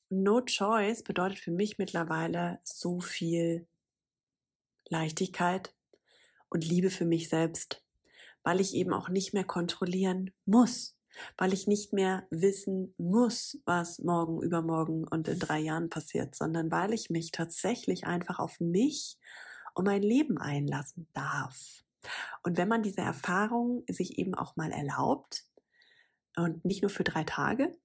[0.10, 3.68] No Choice bedeutet für mich mittlerweile so viel
[4.88, 5.74] Leichtigkeit
[6.50, 7.84] und Liebe für mich selbst,
[8.44, 10.98] weil ich eben auch nicht mehr kontrollieren muss
[11.38, 16.72] weil ich nicht mehr wissen muss, was morgen, übermorgen und in drei Jahren passiert, sondern
[16.72, 19.18] weil ich mich tatsächlich einfach auf mich
[19.74, 21.84] und mein Leben einlassen darf.
[22.44, 25.46] Und wenn man diese Erfahrung sich eben auch mal erlaubt
[26.38, 27.76] und nicht nur für drei Tage,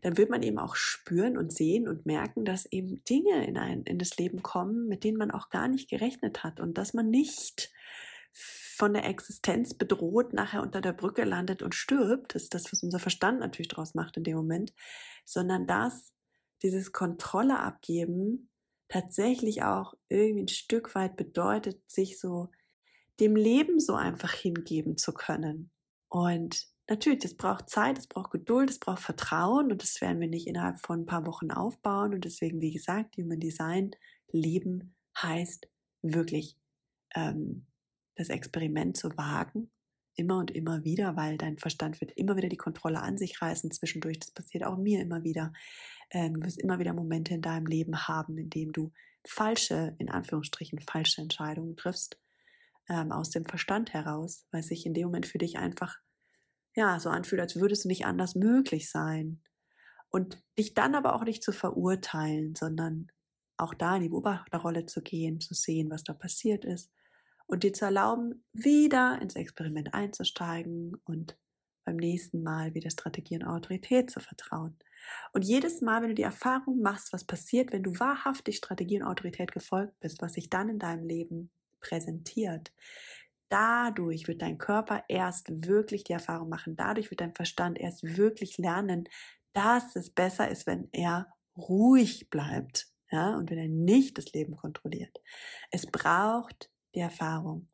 [0.00, 3.82] dann wird man eben auch spüren und sehen und merken, dass eben Dinge in, ein,
[3.82, 7.10] in das Leben kommen, mit denen man auch gar nicht gerechnet hat und dass man
[7.10, 7.70] nicht
[8.32, 12.82] von der Existenz bedroht nachher unter der Brücke landet und stirbt, das ist das, was
[12.82, 14.72] unser Verstand natürlich draus macht in dem Moment,
[15.24, 16.12] sondern dass
[16.62, 18.50] dieses Kontrolle abgeben
[18.88, 22.50] tatsächlich auch irgendwie ein Stück weit bedeutet, sich so
[23.20, 25.70] dem Leben so einfach hingeben zu können.
[26.08, 30.28] Und natürlich, das braucht Zeit, es braucht Geduld, es braucht Vertrauen und das werden wir
[30.28, 32.14] nicht innerhalb von ein paar Wochen aufbauen.
[32.14, 33.92] Und deswegen, wie gesagt, Human Design
[34.30, 35.68] Leben heißt
[36.02, 36.56] wirklich
[37.14, 37.66] ähm,
[38.16, 39.70] das Experiment zu wagen,
[40.14, 43.70] immer und immer wieder, weil dein Verstand wird immer wieder die Kontrolle an sich reißen
[43.70, 44.18] zwischendurch.
[44.18, 45.52] Das passiert auch mir immer wieder.
[46.10, 48.92] Ähm, du wirst immer wieder Momente in deinem Leben haben, in denen du
[49.24, 52.18] falsche, in Anführungsstrichen, falsche Entscheidungen triffst,
[52.88, 55.98] ähm, aus dem Verstand heraus, weil es sich in dem Moment für dich einfach,
[56.78, 59.42] ja, so anfühlt, als würde es nicht anders möglich sein.
[60.10, 63.08] Und dich dann aber auch nicht zu verurteilen, sondern
[63.56, 66.90] auch da in die Beobachterrolle zu gehen, zu sehen, was da passiert ist
[67.46, 71.36] und dir zu erlauben, wieder ins Experiment einzusteigen und
[71.84, 74.78] beim nächsten Mal wieder Strategie und Autorität zu vertrauen.
[75.32, 79.08] Und jedes Mal, wenn du die Erfahrung machst, was passiert, wenn du wahrhaftig Strategie und
[79.08, 81.50] Autorität gefolgt bist, was sich dann in deinem Leben
[81.80, 82.72] präsentiert,
[83.48, 88.58] dadurch wird dein Körper erst wirklich die Erfahrung machen, dadurch wird dein Verstand erst wirklich
[88.58, 89.08] lernen,
[89.52, 91.26] dass es besser ist, wenn er
[91.56, 95.16] ruhig bleibt, ja, und wenn er nicht das Leben kontrolliert.
[95.70, 97.68] Es braucht die Erfahrung.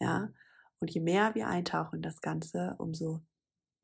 [0.00, 0.32] Ja,
[0.80, 3.20] und je mehr wir eintauchen in das Ganze, umso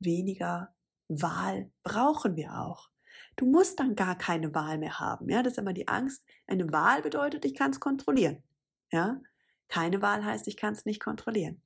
[0.01, 0.74] weniger
[1.09, 2.91] Wahl brauchen wir auch.
[3.37, 5.29] Du musst dann gar keine Wahl mehr haben.
[5.29, 6.24] Ja, das ist immer die Angst.
[6.47, 8.43] Eine Wahl bedeutet, ich kann es kontrollieren.
[8.91, 9.20] Ja,
[9.69, 11.62] keine Wahl heißt, ich kann es nicht kontrollieren.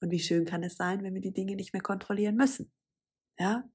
[0.00, 2.72] Und wie schön kann es sein, wenn wir die Dinge nicht mehr kontrollieren müssen?
[3.38, 3.68] Ja,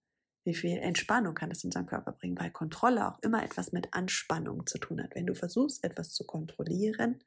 [0.45, 4.65] wie viel Entspannung kann es unserem Körper bringen, weil Kontrolle auch immer etwas mit Anspannung
[4.67, 5.15] zu tun hat.
[5.15, 7.23] Wenn du versuchst, etwas zu kontrollieren,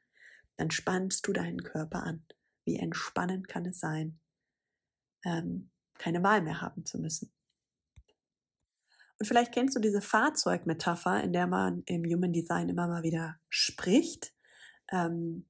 [0.55, 2.25] dann spannst du deinen Körper an.
[2.65, 4.19] Wie entspannend kann es sein,
[5.25, 7.33] ähm, keine Wahl mehr haben zu müssen.
[9.19, 13.39] Und vielleicht kennst du diese Fahrzeugmetapher, in der man im Human Design immer mal wieder
[13.49, 14.33] spricht.
[14.91, 15.49] Ähm,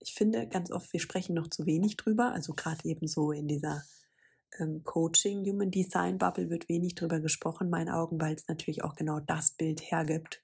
[0.00, 2.32] ich finde ganz oft, wir sprechen noch zu wenig drüber.
[2.32, 3.82] Also gerade eben so in dieser
[4.58, 8.84] ähm, Coaching Human Design Bubble wird wenig drüber gesprochen, in meinen Augen, weil es natürlich
[8.84, 10.42] auch genau das Bild hergibt,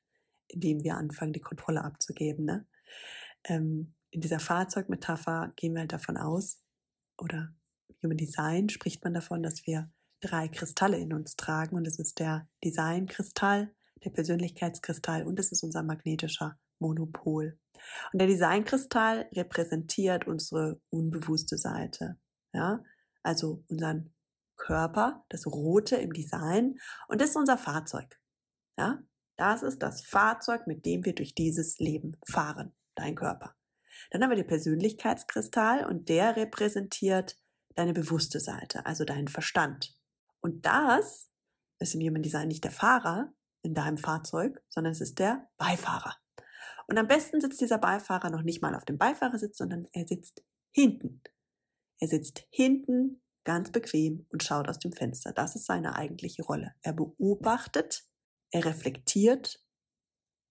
[0.48, 2.44] in dem wir anfangen, die Kontrolle abzugeben.
[2.44, 2.66] Ne?
[3.44, 6.60] Ähm, in dieser Fahrzeugmetapher gehen wir halt davon aus,
[7.18, 7.54] oder
[8.02, 9.90] Human Design spricht man davon, dass wir
[10.20, 13.74] drei Kristalle in uns tragen und es ist der Designkristall,
[14.04, 17.58] der Persönlichkeitskristall und es ist unser magnetischer Monopol.
[18.12, 22.18] Und der Designkristall repräsentiert unsere unbewusste Seite,
[22.52, 22.82] ja,
[23.22, 24.14] also unseren
[24.56, 26.78] Körper, das Rote im Design
[27.08, 28.20] und das ist unser Fahrzeug,
[28.76, 29.02] ja.
[29.36, 33.56] Das ist das Fahrzeug, mit dem wir durch dieses Leben fahren, dein Körper.
[34.10, 37.36] Dann haben wir den Persönlichkeitskristall und der repräsentiert
[37.74, 39.92] deine bewusste Seite, also deinen Verstand.
[40.40, 41.30] Und das
[41.78, 43.32] ist im Human Design nicht der Fahrer
[43.62, 46.16] in deinem Fahrzeug, sondern es ist der Beifahrer.
[46.86, 50.42] Und am besten sitzt dieser Beifahrer noch nicht mal auf dem Beifahrersitz, sondern er sitzt
[50.72, 51.22] hinten.
[51.98, 55.32] Er sitzt hinten ganz bequem und schaut aus dem Fenster.
[55.32, 56.74] Das ist seine eigentliche Rolle.
[56.82, 58.04] Er beobachtet,
[58.50, 59.64] er reflektiert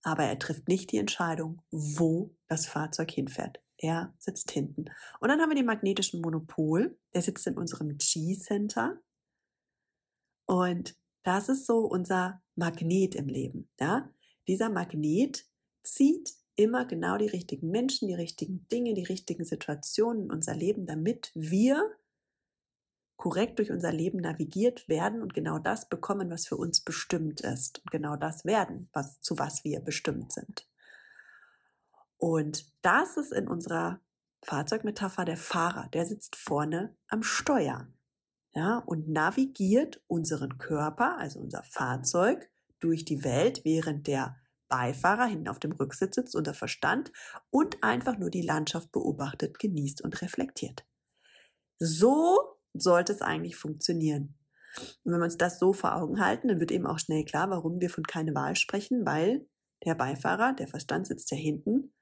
[0.03, 3.61] aber er trifft nicht die Entscheidung, wo das Fahrzeug hinfährt.
[3.77, 4.86] Er sitzt hinten.
[5.19, 9.01] Und dann haben wir den magnetischen Monopol, der sitzt in unserem G-Center.
[10.45, 13.69] Und das ist so unser Magnet im Leben.
[13.79, 14.13] Ja?
[14.47, 15.45] Dieser Magnet
[15.84, 20.86] zieht immer genau die richtigen Menschen, die richtigen Dinge, die richtigen Situationen in unser Leben,
[20.86, 21.91] damit wir
[23.15, 27.79] korrekt durch unser Leben navigiert werden und genau das bekommen, was für uns bestimmt ist
[27.79, 30.67] und genau das werden, was, zu was wir bestimmt sind.
[32.17, 34.01] Und das ist in unserer
[34.43, 37.88] Fahrzeugmetapher der Fahrer, der sitzt vorne am Steuer.
[38.55, 44.38] Ja, und navigiert unseren Körper, also unser Fahrzeug, durch die Welt, während der
[44.74, 47.11] Beifahrer hinten auf dem Rücksitz sitzt, unser Verstand
[47.51, 50.84] und einfach nur die Landschaft beobachtet, genießt und reflektiert.
[51.78, 54.36] So sollte es eigentlich funktionieren.
[55.03, 57.51] Und wenn wir uns das so vor Augen halten, dann wird eben auch schnell klar,
[57.51, 59.47] warum wir von keine Wahl sprechen, weil
[59.86, 61.93] der Beifahrer, der Verstand sitzt ja hinten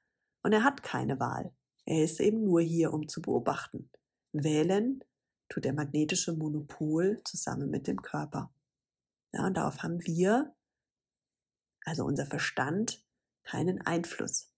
[0.42, 1.54] und er hat keine Wahl.
[1.84, 3.90] Er ist eben nur hier, um zu beobachten.
[4.32, 5.04] Wählen
[5.50, 8.50] tut der magnetische Monopol zusammen mit dem Körper.
[9.34, 10.54] Ja, und darauf haben wir
[11.84, 13.04] also unser Verstand,
[13.44, 14.52] keinen Einfluss.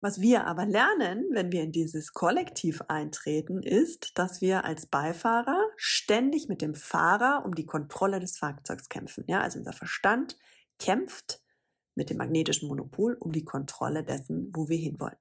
[0.00, 5.62] Was wir aber lernen, wenn wir in dieses Kollektiv eintreten, ist, dass wir als Beifahrer
[5.76, 9.24] ständig mit dem Fahrer um die Kontrolle des Fahrzeugs kämpfen.
[9.28, 10.36] Ja, also unser Verstand
[10.80, 11.40] kämpft
[11.94, 15.18] mit dem magnetischen Monopol um die Kontrolle dessen, wo wir hinwollen.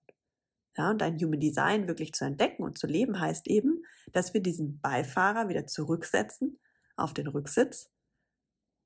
[0.75, 4.41] Ja, und ein Human Design wirklich zu entdecken und zu leben heißt eben, dass wir
[4.41, 6.59] diesen Beifahrer wieder zurücksetzen
[6.95, 7.91] auf den Rücksitz,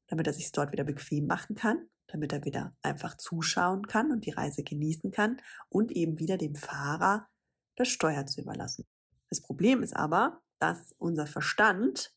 [0.07, 4.25] damit er sich dort wieder bequem machen kann damit er wieder einfach zuschauen kann und
[4.25, 7.27] die Reise genießen kann und eben wieder dem Fahrer
[7.75, 8.85] das Steuer zu überlassen.
[9.29, 12.15] Das Problem ist aber, dass unser Verstand,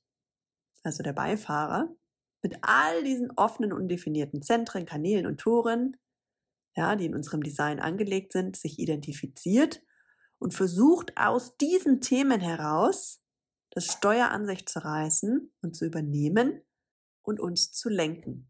[0.82, 1.94] also der Beifahrer,
[2.42, 5.96] mit all diesen offenen, undefinierten Zentren, Kanälen und Toren,
[6.76, 9.82] ja, die in unserem Design angelegt sind, sich identifiziert
[10.38, 13.20] und versucht aus diesen Themen heraus
[13.70, 16.62] das Steuer an sich zu reißen und zu übernehmen
[17.22, 18.48] und uns zu lenken.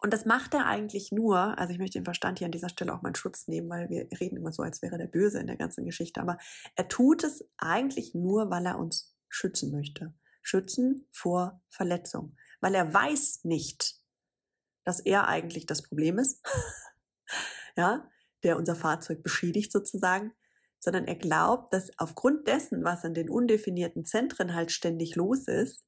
[0.00, 2.94] Und das macht er eigentlich nur, also ich möchte den Verstand hier an dieser Stelle
[2.94, 5.46] auch mal in Schutz nehmen, weil wir reden immer so, als wäre der Böse in
[5.46, 6.38] der ganzen Geschichte, aber
[6.74, 10.14] er tut es eigentlich nur, weil er uns schützen möchte.
[10.42, 12.34] Schützen vor Verletzung.
[12.60, 13.96] Weil er weiß nicht,
[14.84, 16.42] dass er eigentlich das Problem ist,
[17.76, 18.08] ja,
[18.42, 20.32] der unser Fahrzeug beschädigt sozusagen,
[20.78, 25.86] sondern er glaubt, dass aufgrund dessen, was in den undefinierten Zentren halt ständig los ist,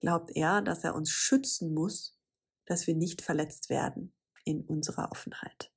[0.00, 2.20] glaubt er, dass er uns schützen muss
[2.66, 5.72] dass wir nicht verletzt werden in unserer Offenheit.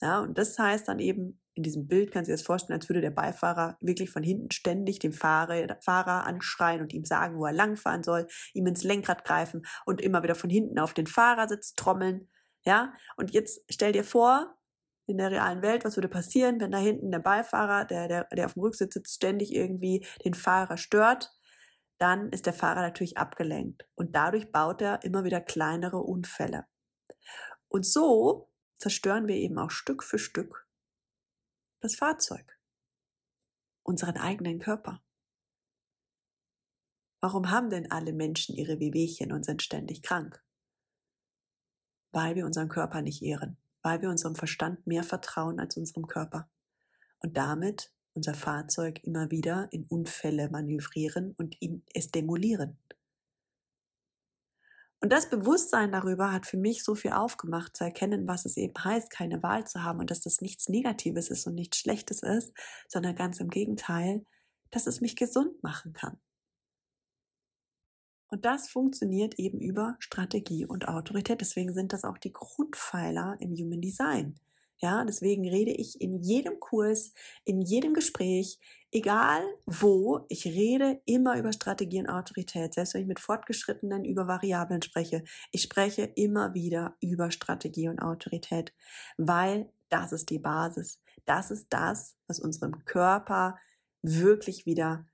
[0.00, 3.00] Ja, und das heißt dann eben, in diesem Bild kann sich das vorstellen, als würde
[3.00, 7.52] der Beifahrer wirklich von hinten ständig den Fahrer, Fahrer anschreien und ihm sagen, wo er
[7.52, 12.28] langfahren soll, ihm ins Lenkrad greifen und immer wieder von hinten auf den Fahrersitz trommeln.
[12.64, 14.56] Ja, und jetzt stell dir vor,
[15.06, 18.46] in der realen Welt, was würde passieren, wenn da hinten der Beifahrer, der, der, der
[18.46, 21.32] auf dem Rücksitz sitzt, ständig irgendwie den Fahrer stört
[21.98, 26.66] dann ist der Fahrer natürlich abgelenkt und dadurch baut er immer wieder kleinere Unfälle.
[27.68, 30.66] Und so zerstören wir eben auch Stück für Stück
[31.82, 32.58] das Fahrzeug,
[33.82, 35.02] unseren eigenen Körper.
[37.20, 40.44] Warum haben denn alle Menschen ihre Wehwehchen und sind ständig krank?
[42.12, 46.48] Weil wir unseren Körper nicht ehren, weil wir unserem Verstand mehr vertrauen als unserem Körper
[47.18, 52.78] und damit unser Fahrzeug immer wieder in Unfälle manövrieren und ihn es demolieren.
[55.00, 58.84] Und das Bewusstsein darüber hat für mich so viel aufgemacht, zu erkennen, was es eben
[58.84, 62.52] heißt, keine Wahl zu haben und dass das nichts Negatives ist und nichts Schlechtes ist,
[62.86, 64.24] sondern ganz im Gegenteil,
[64.70, 66.20] dass es mich gesund machen kann.
[68.28, 71.40] Und das funktioniert eben über Strategie und Autorität.
[71.40, 74.38] Deswegen sind das auch die Grundpfeiler im Human Design.
[74.82, 77.12] Ja, deswegen rede ich in jedem Kurs,
[77.44, 78.58] in jedem Gespräch,
[78.90, 82.74] egal wo, ich rede immer über Strategie und Autorität.
[82.74, 85.22] Selbst wenn ich mit Fortgeschrittenen über Variablen spreche,
[85.52, 88.74] ich spreche immer wieder über Strategie und Autorität,
[89.16, 91.00] weil das ist die Basis.
[91.26, 93.56] Das ist das, was unserem Körper
[94.02, 95.06] wirklich wieder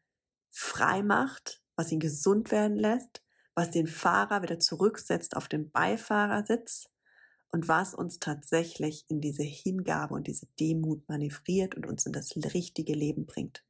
[0.50, 3.22] frei macht, was ihn gesund werden lässt,
[3.54, 6.88] was den Fahrer wieder zurücksetzt auf den Beifahrersitz
[7.51, 12.36] und was uns tatsächlich in diese Hingabe und diese Demut manövriert und uns in das
[12.36, 13.64] richtige Leben bringt.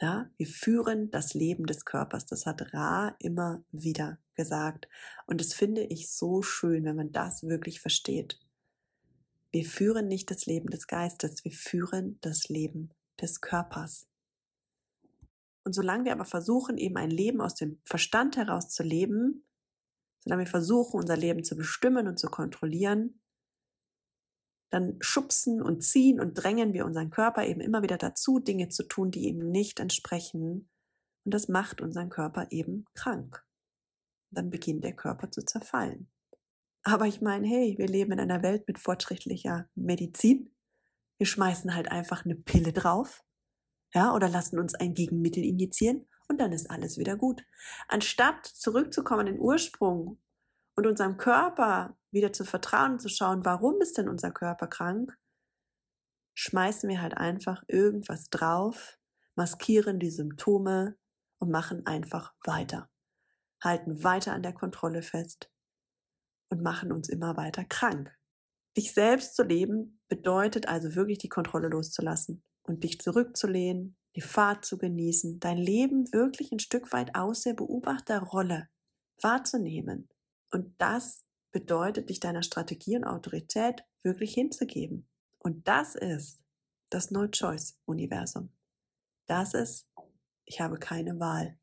[0.00, 2.26] Ja, wir führen das Leben des Körpers.
[2.26, 4.88] Das hat Ra immer wieder gesagt.
[5.26, 8.38] Und das finde ich so schön, wenn man das wirklich versteht.
[9.52, 14.06] Wir führen nicht das Leben des Geistes, wir führen das Leben des Körpers.
[15.64, 19.45] Und solange wir aber versuchen, eben ein Leben aus dem Verstand heraus zu leben,
[20.26, 23.20] sondern wir versuchen, unser Leben zu bestimmen und zu kontrollieren,
[24.72, 28.82] dann schubsen und ziehen und drängen wir unseren Körper eben immer wieder dazu, Dinge zu
[28.82, 30.68] tun, die ihm nicht entsprechen.
[31.24, 33.46] Und das macht unseren Körper eben krank.
[34.32, 36.10] Dann beginnt der Körper zu zerfallen.
[36.82, 40.56] Aber ich meine, hey, wir leben in einer Welt mit fortschrittlicher Medizin.
[41.18, 43.22] Wir schmeißen halt einfach eine Pille drauf,
[43.94, 47.44] ja, oder lassen uns ein Gegenmittel injizieren und dann ist alles wieder gut.
[47.88, 50.20] Anstatt zurückzukommen in den Ursprung
[50.74, 55.16] und unserem Körper wieder zu vertrauen und zu schauen, warum ist denn unser Körper krank,
[56.34, 58.98] schmeißen wir halt einfach irgendwas drauf,
[59.36, 60.96] maskieren die Symptome
[61.38, 62.90] und machen einfach weiter.
[63.62, 65.50] Halten weiter an der Kontrolle fest
[66.50, 68.14] und machen uns immer weiter krank.
[68.76, 74.64] Dich selbst zu leben bedeutet also wirklich die Kontrolle loszulassen und dich zurückzulehnen, die Fahrt
[74.64, 78.68] zu genießen, dein Leben wirklich ein Stück weit aus der Beobachterrolle
[79.20, 80.08] wahrzunehmen.
[80.50, 85.06] Und das bedeutet, dich deiner Strategie und Autorität wirklich hinzugeben.
[85.38, 86.40] Und das ist
[86.88, 88.52] das No-Choice-Universum.
[89.26, 89.86] Das ist,
[90.46, 91.58] ich habe keine Wahl.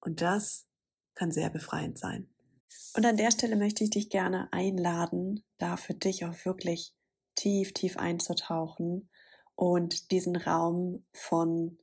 [0.00, 0.66] Und das
[1.14, 2.28] kann sehr befreiend sein.
[2.96, 6.96] Und an der Stelle möchte ich dich gerne einladen, da für dich auch wirklich
[7.36, 9.08] tief, tief einzutauchen
[9.62, 11.78] und diesen Raum von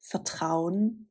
[0.00, 1.10] Vertrauen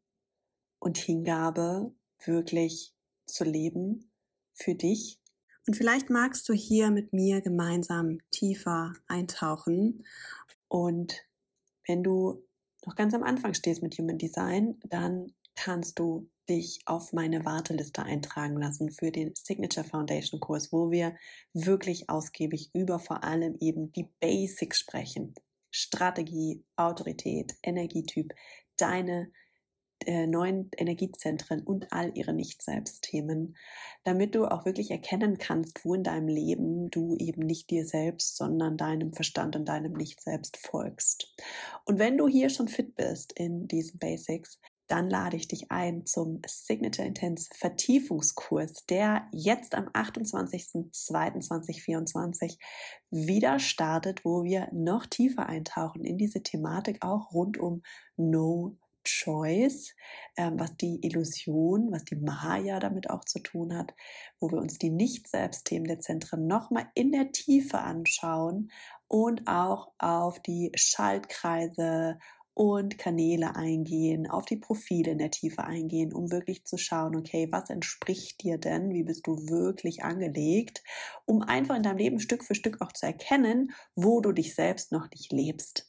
[0.80, 1.94] und Hingabe
[2.26, 2.96] wirklich
[3.28, 4.10] zu leben
[4.52, 5.20] für dich.
[5.68, 10.08] Und vielleicht magst du hier mit mir gemeinsam tiefer eintauchen.
[10.68, 11.24] Und
[11.86, 12.44] wenn du
[12.84, 18.02] noch ganz am Anfang stehst mit Human Design, dann kannst du dich auf meine Warteliste
[18.02, 21.16] eintragen lassen für den Signature Foundation Kurs, wo wir
[21.54, 25.36] wirklich ausgiebig über vor allem eben die Basics sprechen.
[25.78, 28.34] Strategie, Autorität, Energietyp,
[28.78, 29.32] deine
[30.06, 33.56] äh, neuen Energiezentren und all ihre Nicht-Selbst-Themen,
[34.04, 38.38] damit du auch wirklich erkennen kannst, wo in deinem Leben du eben nicht dir selbst,
[38.38, 41.34] sondern deinem Verstand und deinem Nicht-Selbst folgst.
[41.86, 46.06] Und wenn du hier schon fit bist in diesen Basics, dann lade ich dich ein
[46.06, 52.58] zum Signature Intense Vertiefungskurs, der jetzt am 28.02.2024
[53.10, 57.84] wieder startet, wo wir noch tiefer eintauchen in diese Thematik, auch rund um
[58.16, 58.78] No
[59.08, 59.96] Choice,
[60.36, 63.94] ähm, was die Illusion, was die Maya damit auch zu tun hat,
[64.40, 68.70] wo wir uns die Nicht-Selbst-Themen der Zentren nochmal in der Tiefe anschauen
[69.08, 72.20] und auch auf die Schaltkreise
[72.58, 77.48] und Kanäle eingehen, auf die Profile in der Tiefe eingehen, um wirklich zu schauen, okay,
[77.52, 78.90] was entspricht dir denn?
[78.96, 80.84] Wie bist du wirklich angelegt?
[81.28, 84.92] Um einfach in deinem Leben Stück für Stück auch zu erkennen, wo du dich selbst
[84.92, 85.88] noch nicht lebst.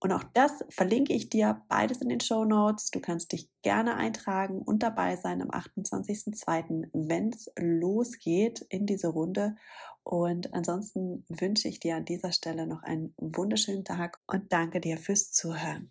[0.00, 2.90] Und auch das verlinke ich dir beides in den Show Notes.
[2.90, 9.08] Du kannst dich gerne eintragen und dabei sein am 28.02., wenn es losgeht in diese
[9.08, 9.56] Runde.
[10.04, 14.98] Und ansonsten wünsche ich dir an dieser Stelle noch einen wunderschönen Tag und danke dir
[14.98, 15.90] fürs Zuhören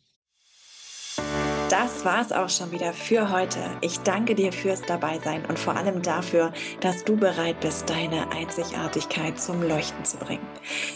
[1.74, 3.58] das war's auch schon wieder für heute.
[3.82, 9.42] Ich danke dir fürs Dabeisein und vor allem dafür, dass du bereit bist, deine Einzigartigkeit
[9.42, 10.46] zum Leuchten zu bringen.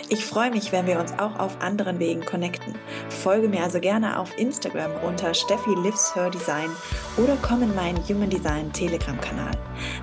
[0.09, 2.75] Ich freue mich, wenn wir uns auch auf anderen Wegen connecten.
[3.09, 6.69] Folge mir also gerne auf Instagram unter Steffi Lives Her Design
[7.17, 9.57] oder komm in meinen Human Design Telegram-Kanal.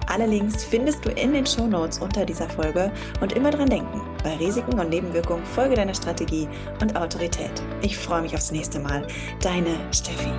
[0.08, 4.00] Alle Links findest du in den Show Notes unter dieser Folge und immer dran denken,
[4.24, 6.48] bei Risiken und Nebenwirkungen folge deiner Strategie
[6.80, 7.62] und Autorität.
[7.82, 9.06] Ich freue mich aufs nächste Mal.
[9.40, 10.32] Deine Steffi.